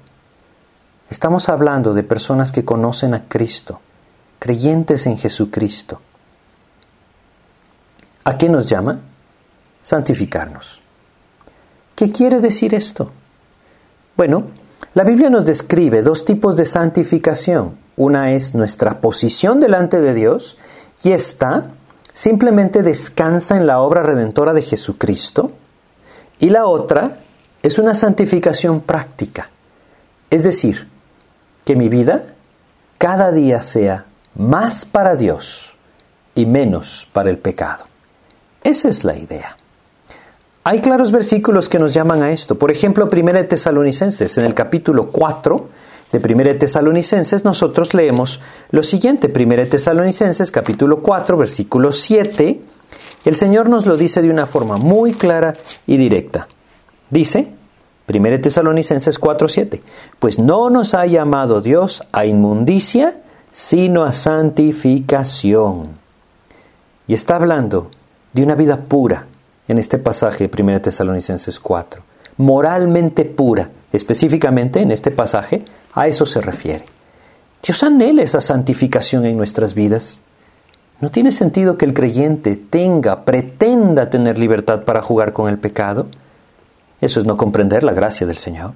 [1.10, 3.80] Estamos hablando de personas que conocen a Cristo,
[4.40, 6.02] creyentes en Jesucristo.
[8.26, 9.00] ¿A qué nos llama?
[9.82, 10.82] Santificarnos.
[11.96, 13.12] ¿Qué quiere decir esto?
[14.16, 14.46] Bueno,
[14.94, 17.78] la Biblia nos describe dos tipos de santificación.
[17.98, 20.58] Una es nuestra posición delante de Dios
[21.04, 21.72] y esta
[22.14, 25.52] simplemente descansa en la obra redentora de Jesucristo.
[26.40, 27.20] Y la otra
[27.62, 29.50] es una santificación práctica.
[30.30, 30.88] Es decir,
[31.66, 32.24] que mi vida
[32.98, 34.06] cada día sea
[34.36, 35.74] más para Dios
[36.36, 37.86] y menos para el pecado.
[38.64, 39.58] Esa es la idea.
[40.66, 42.58] Hay claros versículos que nos llaman a esto.
[42.58, 45.68] Por ejemplo, 1 Tesalonicenses, en el capítulo 4
[46.14, 48.40] de 1 Tesalonicenses, nosotros leemos
[48.72, 52.62] lo siguiente, 1 Tesalonicenses, capítulo 4, versículo 7,
[53.26, 55.56] el Señor nos lo dice de una forma muy clara
[55.86, 56.48] y directa.
[57.10, 57.50] Dice,
[58.08, 59.82] 1 Tesalonicenses 4, 7,
[60.20, 63.18] pues no nos ha llamado Dios a inmundicia,
[63.52, 66.02] sino a santificación.
[67.06, 67.92] Y está hablando
[68.34, 69.28] de una vida pura,
[69.68, 72.04] en este pasaje de 1 Tesalonicenses 4.
[72.38, 75.64] Moralmente pura, específicamente en este pasaje,
[75.94, 76.86] a eso se refiere.
[77.64, 80.20] Dios anhela esa santificación en nuestras vidas.
[81.00, 86.08] No tiene sentido que el creyente tenga, pretenda tener libertad para jugar con el pecado.
[87.00, 88.74] Eso es no comprender la gracia del Señor.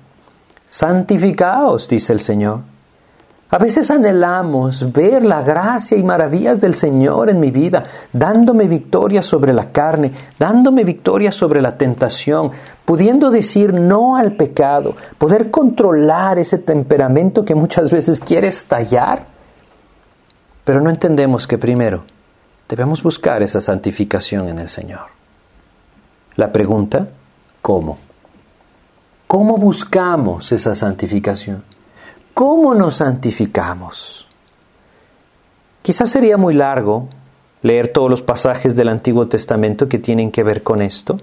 [0.69, 2.61] Santificaos, dice el Señor.
[3.49, 9.23] A veces anhelamos ver la gracia y maravillas del Señor en mi vida, dándome victoria
[9.23, 12.51] sobre la carne, dándome victoria sobre la tentación,
[12.83, 19.25] pudiendo decir no al pecado, poder controlar ese temperamento que muchas veces quiere estallar.
[20.65, 22.03] Pero no entendemos que primero
[22.67, 25.07] debemos buscar esa santificación en el Señor.
[26.35, 27.07] La pregunta,
[27.61, 27.97] ¿cómo?
[29.25, 31.76] ¿Cómo buscamos esa santificación?
[32.37, 34.27] ¿Cómo nos santificamos?
[35.81, 37.07] Quizás sería muy largo
[37.63, 41.19] leer todos los pasajes del Antiguo Testamento que tienen que ver con esto.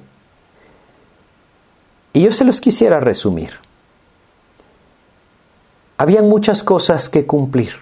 [2.13, 3.53] Y yo se los quisiera resumir.
[5.99, 7.75] Habían muchas cosas que cumplir,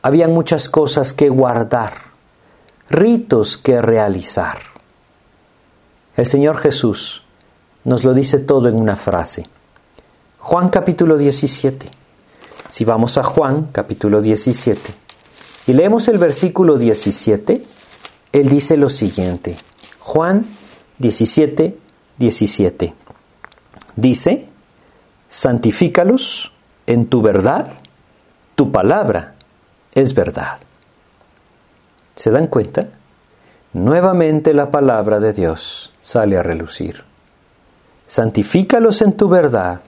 [0.00, 1.92] habían muchas cosas que guardar,
[2.88, 4.60] ritos que realizar.
[6.16, 7.22] El Señor Jesús
[7.84, 9.46] nos lo dice todo en una frase.
[10.38, 12.03] Juan capítulo 17.
[12.74, 14.80] Si vamos a Juan capítulo 17
[15.68, 17.64] y leemos el versículo 17,
[18.32, 19.56] él dice lo siguiente.
[20.00, 20.44] Juan
[20.98, 21.78] 17,
[22.18, 22.94] 17.
[23.94, 24.48] Dice,
[25.28, 26.50] santifícalos
[26.88, 27.74] en tu verdad,
[28.56, 29.36] tu palabra
[29.94, 30.58] es verdad.
[32.16, 32.88] ¿Se dan cuenta?
[33.72, 37.04] Nuevamente la palabra de Dios sale a relucir.
[38.08, 39.80] Santifícalos en tu verdad,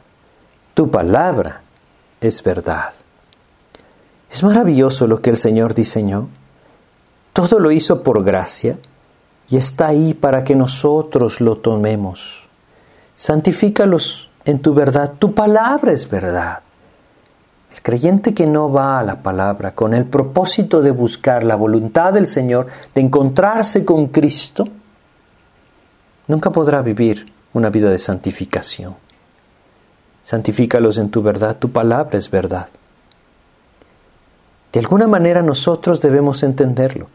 [0.74, 1.62] tu palabra
[2.20, 2.92] es verdad.
[4.30, 6.28] Es maravilloso lo que el Señor diseñó.
[7.32, 8.78] Todo lo hizo por gracia
[9.48, 12.46] y está ahí para que nosotros lo tomemos.
[13.14, 15.14] Santifícalos en tu verdad.
[15.18, 16.60] Tu palabra es verdad.
[17.72, 22.12] El creyente que no va a la palabra con el propósito de buscar la voluntad
[22.12, 24.66] del Señor, de encontrarse con Cristo,
[26.26, 29.05] nunca podrá vivir una vida de santificación
[30.26, 32.66] santifícalos en tu verdad, tu palabra es verdad.
[34.72, 37.06] De alguna manera nosotros debemos entenderlo.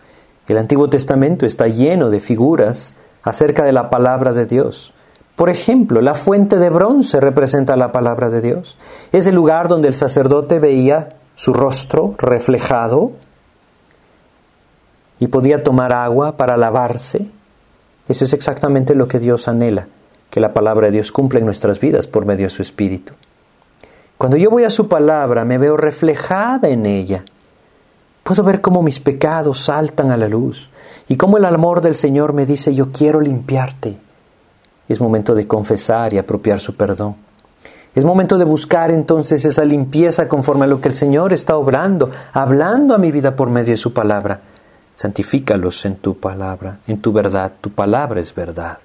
[0.48, 4.94] El Antiguo Testamento está lleno de figuras acerca de la palabra de Dios.
[5.36, 8.78] Por ejemplo, la fuente de bronce representa la palabra de Dios.
[9.12, 13.12] Es el lugar donde el sacerdote veía su rostro reflejado
[15.20, 17.28] y podía tomar agua para lavarse.
[18.08, 19.88] Eso es exactamente lo que Dios anhela
[20.32, 23.14] que la palabra de Dios cumple en nuestras vidas por medio de su Espíritu.
[24.18, 27.26] Cuando yo voy a su palabra, me veo reflejada en ella.
[28.24, 30.70] Puedo ver cómo mis pecados saltan a la luz
[31.10, 33.98] y cómo el amor del Señor me dice, yo quiero limpiarte.
[34.88, 37.16] Es momento de confesar y apropiar su perdón.
[37.94, 42.10] Es momento de buscar entonces esa limpieza conforme a lo que el Señor está obrando,
[42.32, 44.40] hablando a mi vida por medio de su palabra.
[44.96, 47.52] Santifícalos en tu palabra, en tu verdad.
[47.60, 48.78] Tu palabra es verdad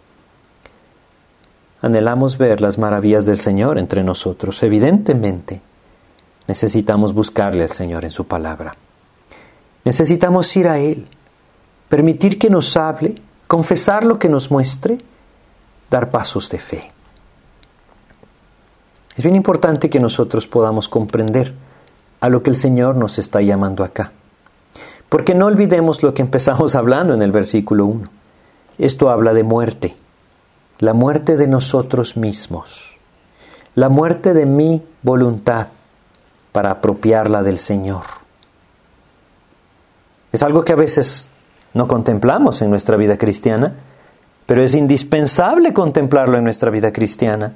[1.82, 4.62] anhelamos ver las maravillas del Señor entre nosotros.
[4.62, 5.60] Evidentemente,
[6.46, 8.74] necesitamos buscarle al Señor en su palabra.
[9.84, 11.06] Necesitamos ir a Él,
[11.88, 13.14] permitir que nos hable,
[13.46, 14.98] confesar lo que nos muestre,
[15.90, 16.90] dar pasos de fe.
[19.16, 21.54] Es bien importante que nosotros podamos comprender
[22.20, 24.12] a lo que el Señor nos está llamando acá.
[25.08, 28.08] Porque no olvidemos lo que empezamos hablando en el versículo 1.
[28.78, 29.96] Esto habla de muerte
[30.78, 32.96] la muerte de nosotros mismos,
[33.74, 35.68] la muerte de mi voluntad
[36.52, 38.04] para apropiarla del Señor.
[40.32, 41.30] Es algo que a veces
[41.74, 43.74] no contemplamos en nuestra vida cristiana,
[44.46, 47.54] pero es indispensable contemplarlo en nuestra vida cristiana.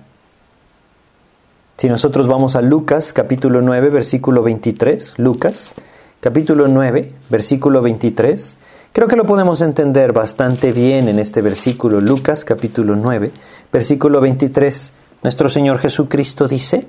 [1.76, 5.74] Si nosotros vamos a Lucas capítulo 9 versículo 23, Lucas
[6.20, 8.56] capítulo 9 versículo 23,
[8.93, 13.30] Creo que lo podemos entender bastante bien en este versículo, Lucas capítulo 9,
[13.72, 14.93] versículo 23.
[15.22, 16.88] Nuestro Señor Jesucristo dice,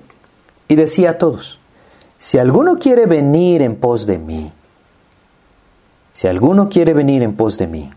[0.67, 1.59] y decía a todos,
[2.17, 4.51] si alguno quiere venir en pos de mí,
[6.11, 7.91] si alguno quiere venir en pos de mí,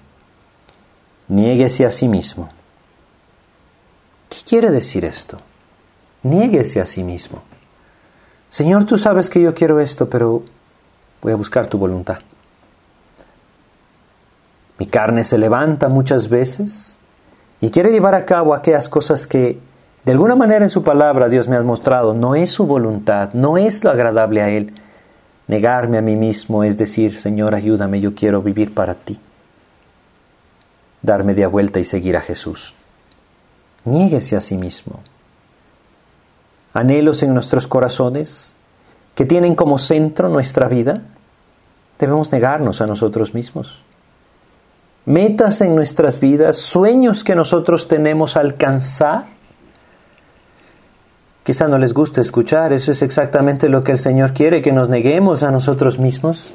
[1.29, 2.51] niéguese a sí mismo.
[4.29, 5.41] ¿Qué quiere decir esto?
[6.25, 7.43] Niéguese a sí mismo.
[8.51, 10.43] Señor, tú sabes que yo quiero esto, pero
[11.23, 12.19] voy a buscar tu voluntad.
[14.79, 16.97] Mi carne se levanta muchas veces
[17.61, 19.59] y quiere llevar a cabo aquellas cosas que
[20.05, 22.13] de alguna manera en su palabra Dios me ha mostrado.
[22.13, 24.75] No es su voluntad, no es lo agradable a Él.
[25.47, 29.19] Negarme a mí mismo es decir, Señor, ayúdame, yo quiero vivir para ti.
[31.03, 32.75] dar media vuelta y seguir a Jesús.
[33.85, 35.01] Niéguese a sí mismo.
[36.73, 38.55] Anhelos en nuestros corazones
[39.15, 41.03] que tienen como centro nuestra vida,
[41.99, 43.83] debemos negarnos a nosotros mismos.
[45.07, 49.35] Metas en nuestras vidas, sueños que nosotros tenemos alcanzar,
[51.45, 54.89] Quizá no les guste escuchar, eso es exactamente lo que el Señor quiere, que nos
[54.89, 56.55] neguemos a nosotros mismos.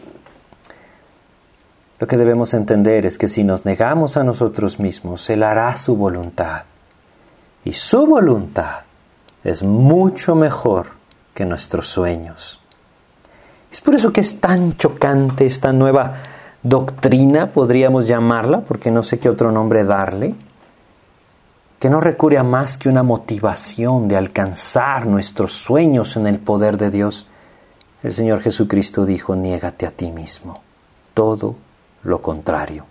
[1.99, 5.95] Lo que debemos entender es que si nos negamos a nosotros mismos, Él hará su
[5.95, 6.63] voluntad.
[7.63, 8.79] Y su voluntad
[9.43, 10.87] es mucho mejor
[11.35, 12.59] que nuestros sueños.
[13.71, 16.15] Es por eso que es tan chocante esta nueva
[16.63, 20.35] doctrina, podríamos llamarla, porque no sé qué otro nombre darle,
[21.79, 26.77] que no recurre a más que una motivación de alcanzar nuestros sueños en el poder
[26.77, 27.25] de Dios.
[28.03, 30.61] El Señor Jesucristo dijo, niégate a ti mismo.
[31.13, 31.55] Todo
[32.03, 32.85] lo contrario.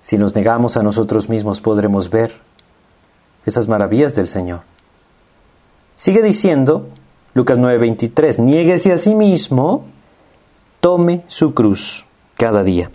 [0.00, 2.40] Si nos negamos a nosotros mismos podremos ver
[3.44, 4.60] esas maravillas del Señor.
[5.96, 6.88] Sigue diciendo
[7.34, 9.84] Lucas 9:23, niéguese a sí mismo,
[10.80, 12.06] tome su cruz
[12.36, 12.90] cada día.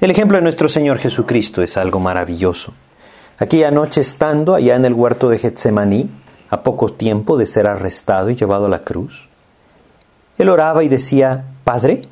[0.00, 2.72] El ejemplo de nuestro Señor Jesucristo es algo maravilloso.
[3.38, 6.10] Aquella noche estando allá en el huerto de Getsemaní,
[6.50, 9.28] a poco tiempo de ser arrestado y llevado a la cruz,
[10.38, 12.02] él oraba y decía, Padre,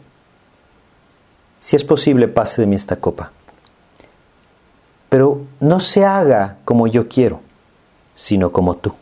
[1.60, 3.32] si es posible, pase de mí esta copa.
[5.08, 7.40] Pero no se haga como yo quiero,
[8.14, 8.94] sino como tú.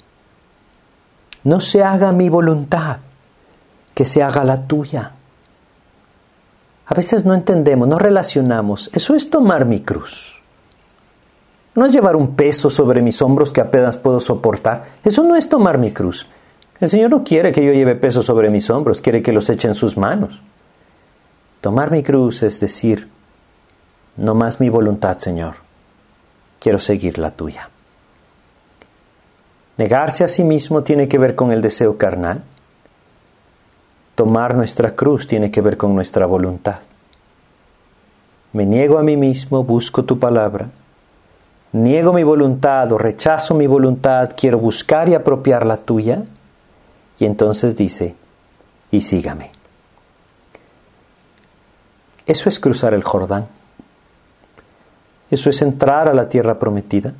[1.42, 2.98] No se haga mi voluntad,
[3.94, 5.12] que se haga la tuya.
[6.86, 8.90] A veces no entendemos, no relacionamos.
[8.92, 10.42] Eso es tomar mi cruz.
[11.74, 14.84] No es llevar un peso sobre mis hombros que apenas puedo soportar.
[15.02, 16.26] Eso no es tomar mi cruz.
[16.80, 19.68] El Señor no quiere que yo lleve peso sobre mis hombros, quiere que los eche
[19.68, 20.42] en sus manos.
[21.60, 23.08] Tomar mi cruz es decir,
[24.16, 25.54] no más mi voluntad, Señor,
[26.60, 27.70] quiero seguir la tuya.
[29.76, 32.44] Negarse a sí mismo tiene que ver con el deseo carnal.
[34.14, 36.80] Tomar nuestra cruz tiene que ver con nuestra voluntad.
[38.52, 40.68] Me niego a mí mismo, busco tu palabra.
[41.72, 46.22] Niego mi voluntad o rechazo mi voluntad, quiero buscar y apropiar la tuya.
[47.18, 48.14] Y entonces dice,
[48.92, 49.50] y sígame.
[52.26, 53.46] Eso es cruzar el Jordán.
[55.30, 57.12] Eso es entrar a la tierra prometida.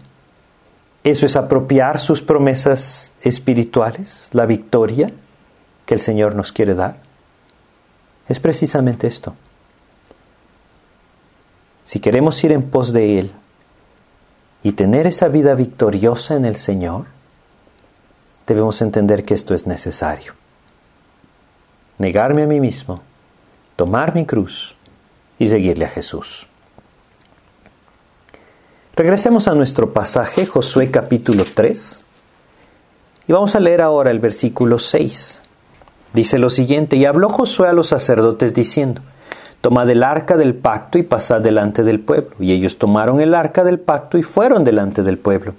[1.03, 5.09] Eso es apropiar sus promesas espirituales, la victoria
[5.87, 6.97] que el Señor nos quiere dar.
[8.29, 9.35] Es precisamente esto.
[11.85, 13.33] Si queremos ir en pos de Él
[14.63, 17.05] y tener esa vida victoriosa en el Señor,
[18.47, 20.33] debemos entender que esto es necesario.
[21.99, 23.03] Negarme a mí mismo,
[23.77, 24.75] tomar mi cruz
[25.39, 26.47] y seguirle a Jesús.
[28.97, 32.05] Regresemos a nuestro pasaje, Josué capítulo 3,
[33.27, 35.41] y vamos a leer ahora el versículo 6.
[36.15, 39.03] Dice lo siguiente, y habló Josué a los sacerdotes diciendo,
[39.61, 42.37] Tomad el arca del pacto y pasad delante del pueblo.
[42.39, 45.55] Y ellos tomaron el arca del pacto y fueron delante del pueblo.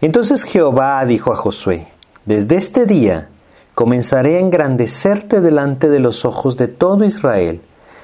[0.00, 1.88] Entonces Jehová dijo a Josué,
[2.26, 3.28] Desde este día
[3.74, 7.60] comenzaré a engrandecerte delante de los ojos de todo Israel,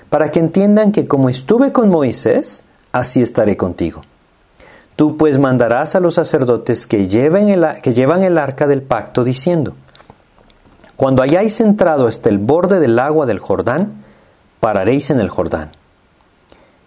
[0.09, 4.01] para que entiendan que como estuve con Moisés, así estaré contigo.
[4.97, 9.25] Tú pues mandarás a los sacerdotes que, lleven el, que llevan el arca del pacto,
[9.25, 9.75] diciendo,
[10.97, 14.05] Cuando hayáis entrado hasta el borde del agua del Jordán,
[14.61, 15.73] pararéis en el Jordán.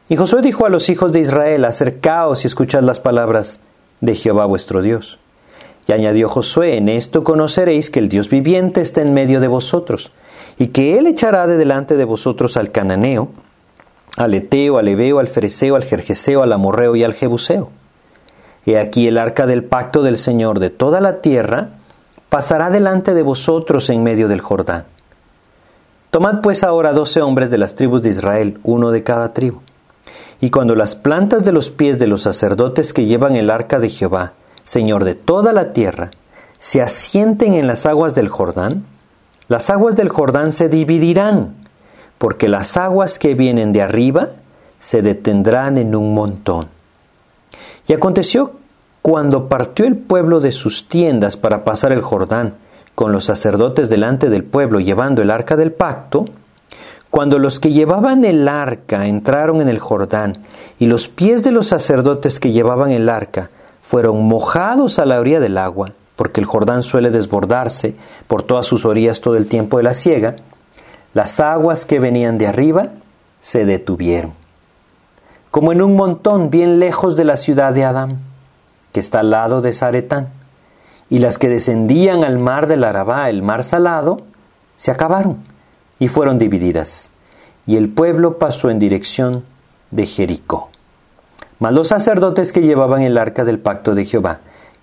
[0.10, 3.60] Y Josué dijo a los hijos de Israel, acercaos y escuchad las palabras
[4.01, 5.20] de Jehová vuestro Dios.
[5.88, 10.12] Y añadió Josué, en esto conoceréis que el Dios viviente está en medio de vosotros,
[10.57, 13.30] y que Él echará de delante de vosotros al cananeo,
[14.18, 17.70] al eteo, al ebeo, al fereceo, al jerjeseo, al amorreo y al jebuseo.
[18.66, 21.78] He aquí el arca del pacto del Señor de toda la tierra
[22.30, 24.86] pasará delante de vosotros en medio del Jordán.
[26.11, 29.61] Tomad pues ahora doce hombres de las tribus de Israel, uno de cada tribu.
[30.41, 33.89] Y cuando las plantas de los pies de los sacerdotes que llevan el arca de
[33.89, 36.11] Jehová, Señor de toda la tierra,
[36.59, 38.86] se asienten en las aguas del Jordán,
[39.47, 41.55] las aguas del Jordán se dividirán,
[42.17, 44.30] porque las aguas que vienen de arriba
[44.80, 46.67] se detendrán en un montón.
[47.88, 48.59] Y aconteció
[49.10, 52.53] cuando partió el pueblo de sus tiendas para pasar el Jordán,
[52.93, 56.26] con los sacerdotes delante del pueblo llevando el arca del pacto,
[57.10, 60.43] cuando los que llevaban el arca entraron en el Jordán
[60.78, 63.49] y los pies de los sacerdotes que llevaban el arca
[63.82, 67.95] fueron mojados a la orilla del agua, porque el Jordán suele desbordarse
[68.28, 70.36] por todas sus orillas todo el tiempo de la siega,
[71.16, 72.89] las aguas que venían de arriba
[73.41, 74.34] se detuvieron,
[75.49, 78.28] como en un montón bien lejos de la ciudad de Adán,
[78.91, 80.29] que está al lado de Zaretán,
[81.09, 84.21] y las que descendían al mar del Arabá, el mar salado,
[84.77, 85.37] se acabaron
[85.99, 87.09] y fueron divididas,
[87.65, 89.43] y el pueblo pasó en dirección
[89.91, 90.69] de Jericó.
[91.59, 94.39] Mas los sacerdotes que llevaban el arca del pacto de Jehová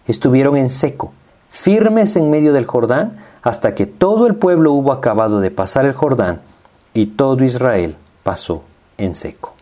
[0.06, 1.12] estuvieron en seco,
[1.48, 5.92] firmes en medio del Jordán, hasta que todo el pueblo hubo acabado de pasar el
[5.92, 6.40] Jordán,
[6.92, 8.62] y todo Israel pasó
[8.98, 9.54] en seco.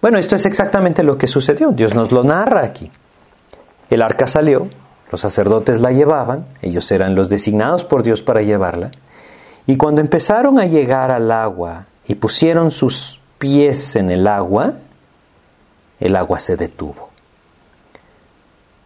[0.00, 1.70] Bueno, esto es exactamente lo que sucedió.
[1.70, 2.90] Dios nos lo narra aquí.
[3.92, 4.68] El arca salió,
[5.10, 8.90] los sacerdotes la llevaban, ellos eran los designados por Dios para llevarla,
[9.66, 14.72] y cuando empezaron a llegar al agua y pusieron sus pies en el agua,
[16.00, 17.10] el agua se detuvo.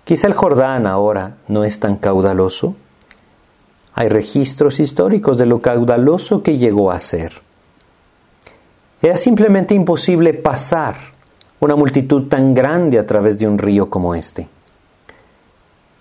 [0.02, 2.74] Quizá el Jordán ahora no es tan caudaloso.
[3.94, 7.42] Hay registros históricos de lo caudaloso que llegó a ser.
[9.00, 10.96] Era simplemente imposible pasar
[11.60, 14.48] una multitud tan grande a través de un río como este.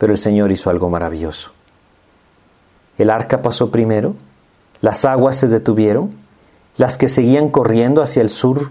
[0.06, 1.50] Pero el Señor hizo algo maravilloso.
[3.00, 4.14] El arca pasó primero,
[4.80, 6.12] las aguas se detuvieron,
[6.78, 8.70] las que seguían corriendo hacia el sur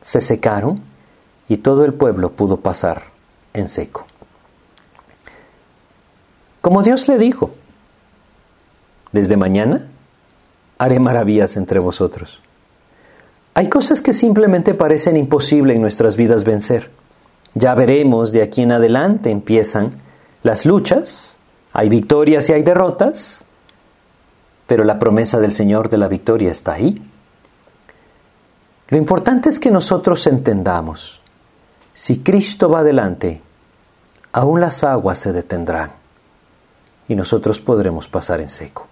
[0.00, 0.80] se secaron
[1.46, 3.02] y todo el pueblo pudo pasar
[3.52, 4.06] en seco.
[6.62, 7.50] Como Dios le dijo,
[9.12, 9.88] desde mañana
[10.78, 12.40] haré maravillas entre vosotros.
[13.52, 16.90] Hay cosas que simplemente parecen imposible en nuestras vidas vencer.
[17.52, 20.05] Ya veremos, de aquí en adelante empiezan
[20.46, 21.36] las luchas,
[21.72, 23.44] hay victorias y hay derrotas,
[24.66, 27.02] pero la promesa del Señor de la victoria está ahí.
[28.88, 31.20] Lo importante es que nosotros entendamos,
[31.92, 33.42] si Cristo va adelante,
[34.32, 35.92] aún las aguas se detendrán
[37.08, 38.86] y nosotros podremos pasar en seco.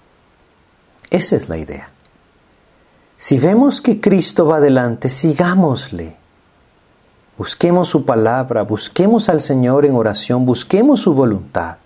[1.11, 1.88] Esa es la idea.
[3.16, 6.16] Si vemos que Cristo va adelante, sigámosle.
[7.37, 11.78] Busquemos su palabra, busquemos al Señor en oración, busquemos su voluntad.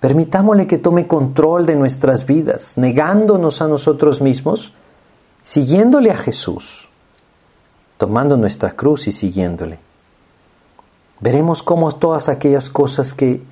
[0.00, 4.74] Permitámosle que tome control de nuestras vidas, negándonos a nosotros mismos,
[5.42, 6.88] siguiéndole a Jesús,
[7.96, 9.78] tomando nuestra cruz y siguiéndole.
[11.20, 13.42] Veremos cómo todas aquellas cosas que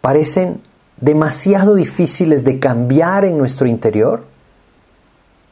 [0.00, 0.60] parecen
[0.96, 4.24] demasiado difíciles de cambiar en nuestro interior,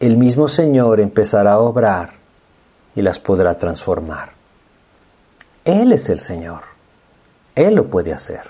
[0.00, 2.21] el mismo Señor empezará a obrar
[2.94, 4.32] y las podrá transformar.
[5.64, 6.62] Él es el Señor.
[7.54, 8.42] Él lo puede hacer.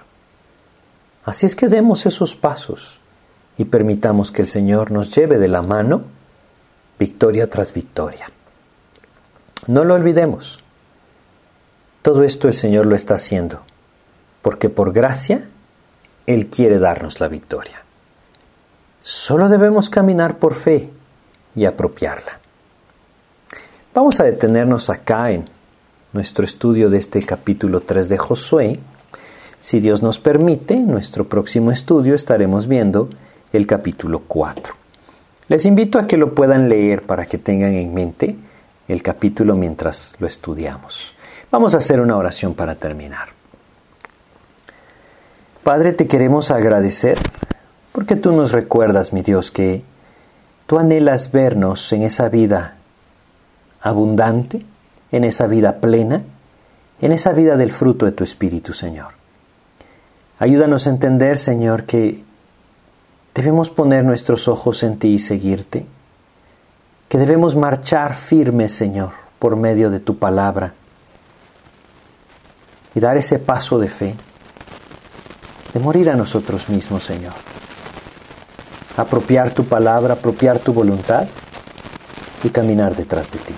[1.24, 2.98] Así es que demos esos pasos
[3.58, 6.02] y permitamos que el Señor nos lleve de la mano
[6.98, 8.30] victoria tras victoria.
[9.66, 10.58] No lo olvidemos.
[12.02, 13.60] Todo esto el Señor lo está haciendo,
[14.40, 15.48] porque por gracia
[16.26, 17.82] Él quiere darnos la victoria.
[19.02, 20.90] Solo debemos caminar por fe
[21.54, 22.41] y apropiarla.
[23.94, 25.44] Vamos a detenernos acá en
[26.14, 28.80] nuestro estudio de este capítulo 3 de Josué
[29.60, 33.10] si Dios nos permite, en nuestro próximo estudio estaremos viendo
[33.52, 34.74] el capítulo 4.
[35.48, 38.34] Les invito a que lo puedan leer para que tengan en mente
[38.88, 41.14] el capítulo mientras lo estudiamos.
[41.50, 43.28] Vamos a hacer una oración para terminar.
[45.62, 47.18] Padre, te queremos agradecer
[47.92, 49.82] porque tú nos recuerdas, mi Dios, que
[50.64, 52.78] tú anhelas vernos en esa vida
[53.82, 54.64] abundante,
[55.10, 56.22] en esa vida plena,
[57.00, 59.12] en esa vida del fruto de tu Espíritu, Señor.
[60.38, 62.24] Ayúdanos a entender, Señor, que
[63.34, 65.86] debemos poner nuestros ojos en ti y seguirte,
[67.08, 70.72] que debemos marchar firmes, Señor, por medio de tu palabra
[72.94, 74.14] y dar ese paso de fe,
[75.72, 77.32] de morir a nosotros mismos, Señor.
[78.96, 81.26] Apropiar tu palabra, apropiar tu voluntad
[82.44, 83.54] y caminar detrás de ti.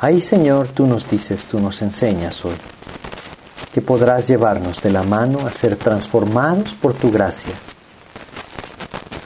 [0.00, 2.54] Ahí, Señor, tú nos dices, tú nos enseñas hoy
[3.72, 7.52] que podrás llevarnos de la mano a ser transformados por tu gracia,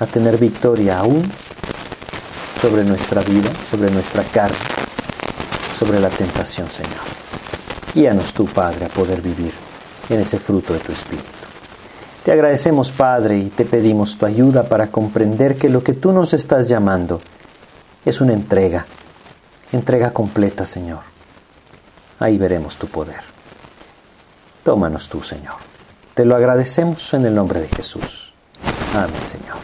[0.00, 1.22] a tener victoria aún
[2.60, 4.56] sobre nuestra vida, sobre nuestra carne,
[5.78, 7.02] sobre la tentación, Señor.
[7.94, 9.52] Guíanos tú, Padre, a poder vivir
[10.08, 11.26] en ese fruto de tu Espíritu.
[12.24, 16.32] Te agradecemos, Padre, y te pedimos tu ayuda para comprender que lo que tú nos
[16.32, 17.20] estás llamando
[18.04, 18.86] es una entrega,
[19.72, 21.00] entrega completa, Señor.
[22.18, 23.20] Ahí veremos tu poder.
[24.62, 25.56] Tómanos tú, Señor.
[26.14, 28.32] Te lo agradecemos en el nombre de Jesús.
[28.94, 29.56] Amén, Señor.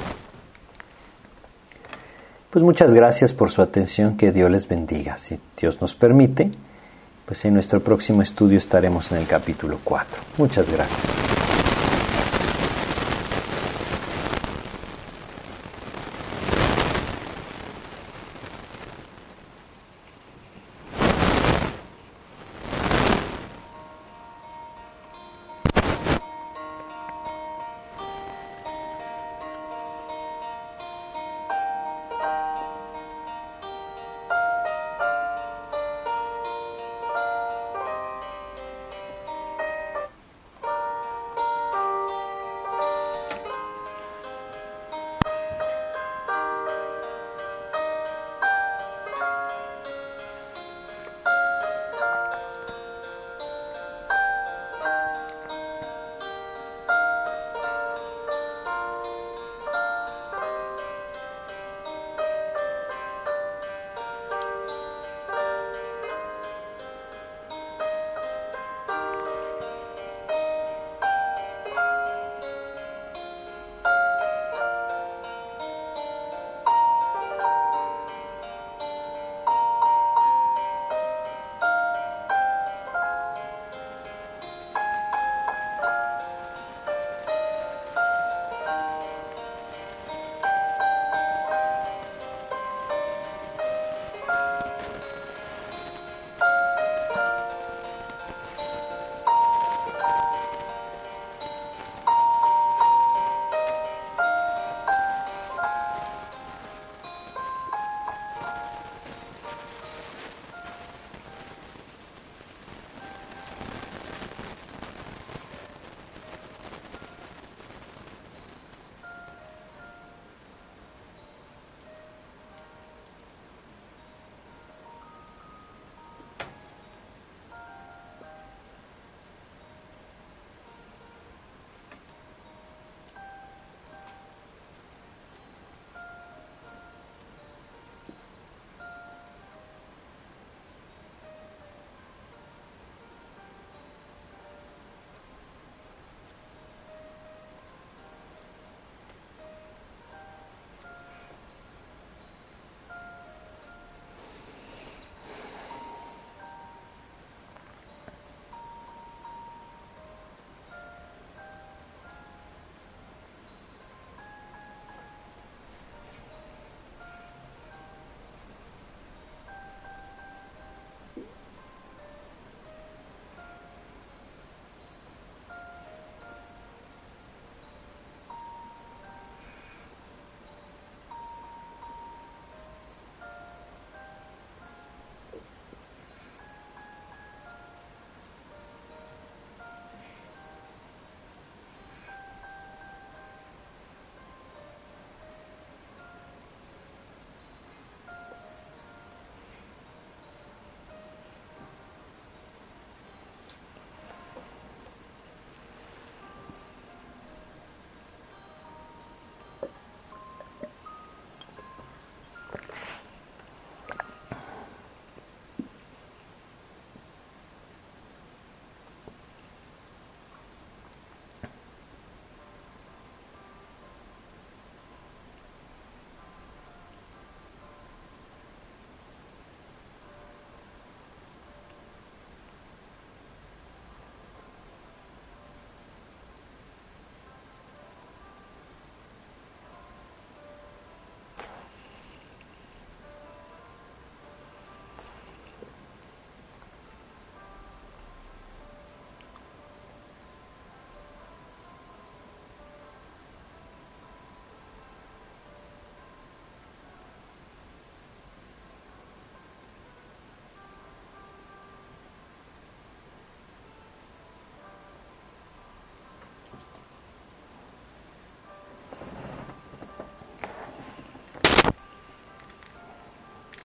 [2.51, 5.19] Pues muchas gracias por su atención, que Dios les bendiga.
[5.19, 6.51] Si Dios nos permite,
[7.27, 10.23] pues en nuestro próximo estudio estaremos en el capítulo 4.
[10.39, 11.38] Muchas gracias.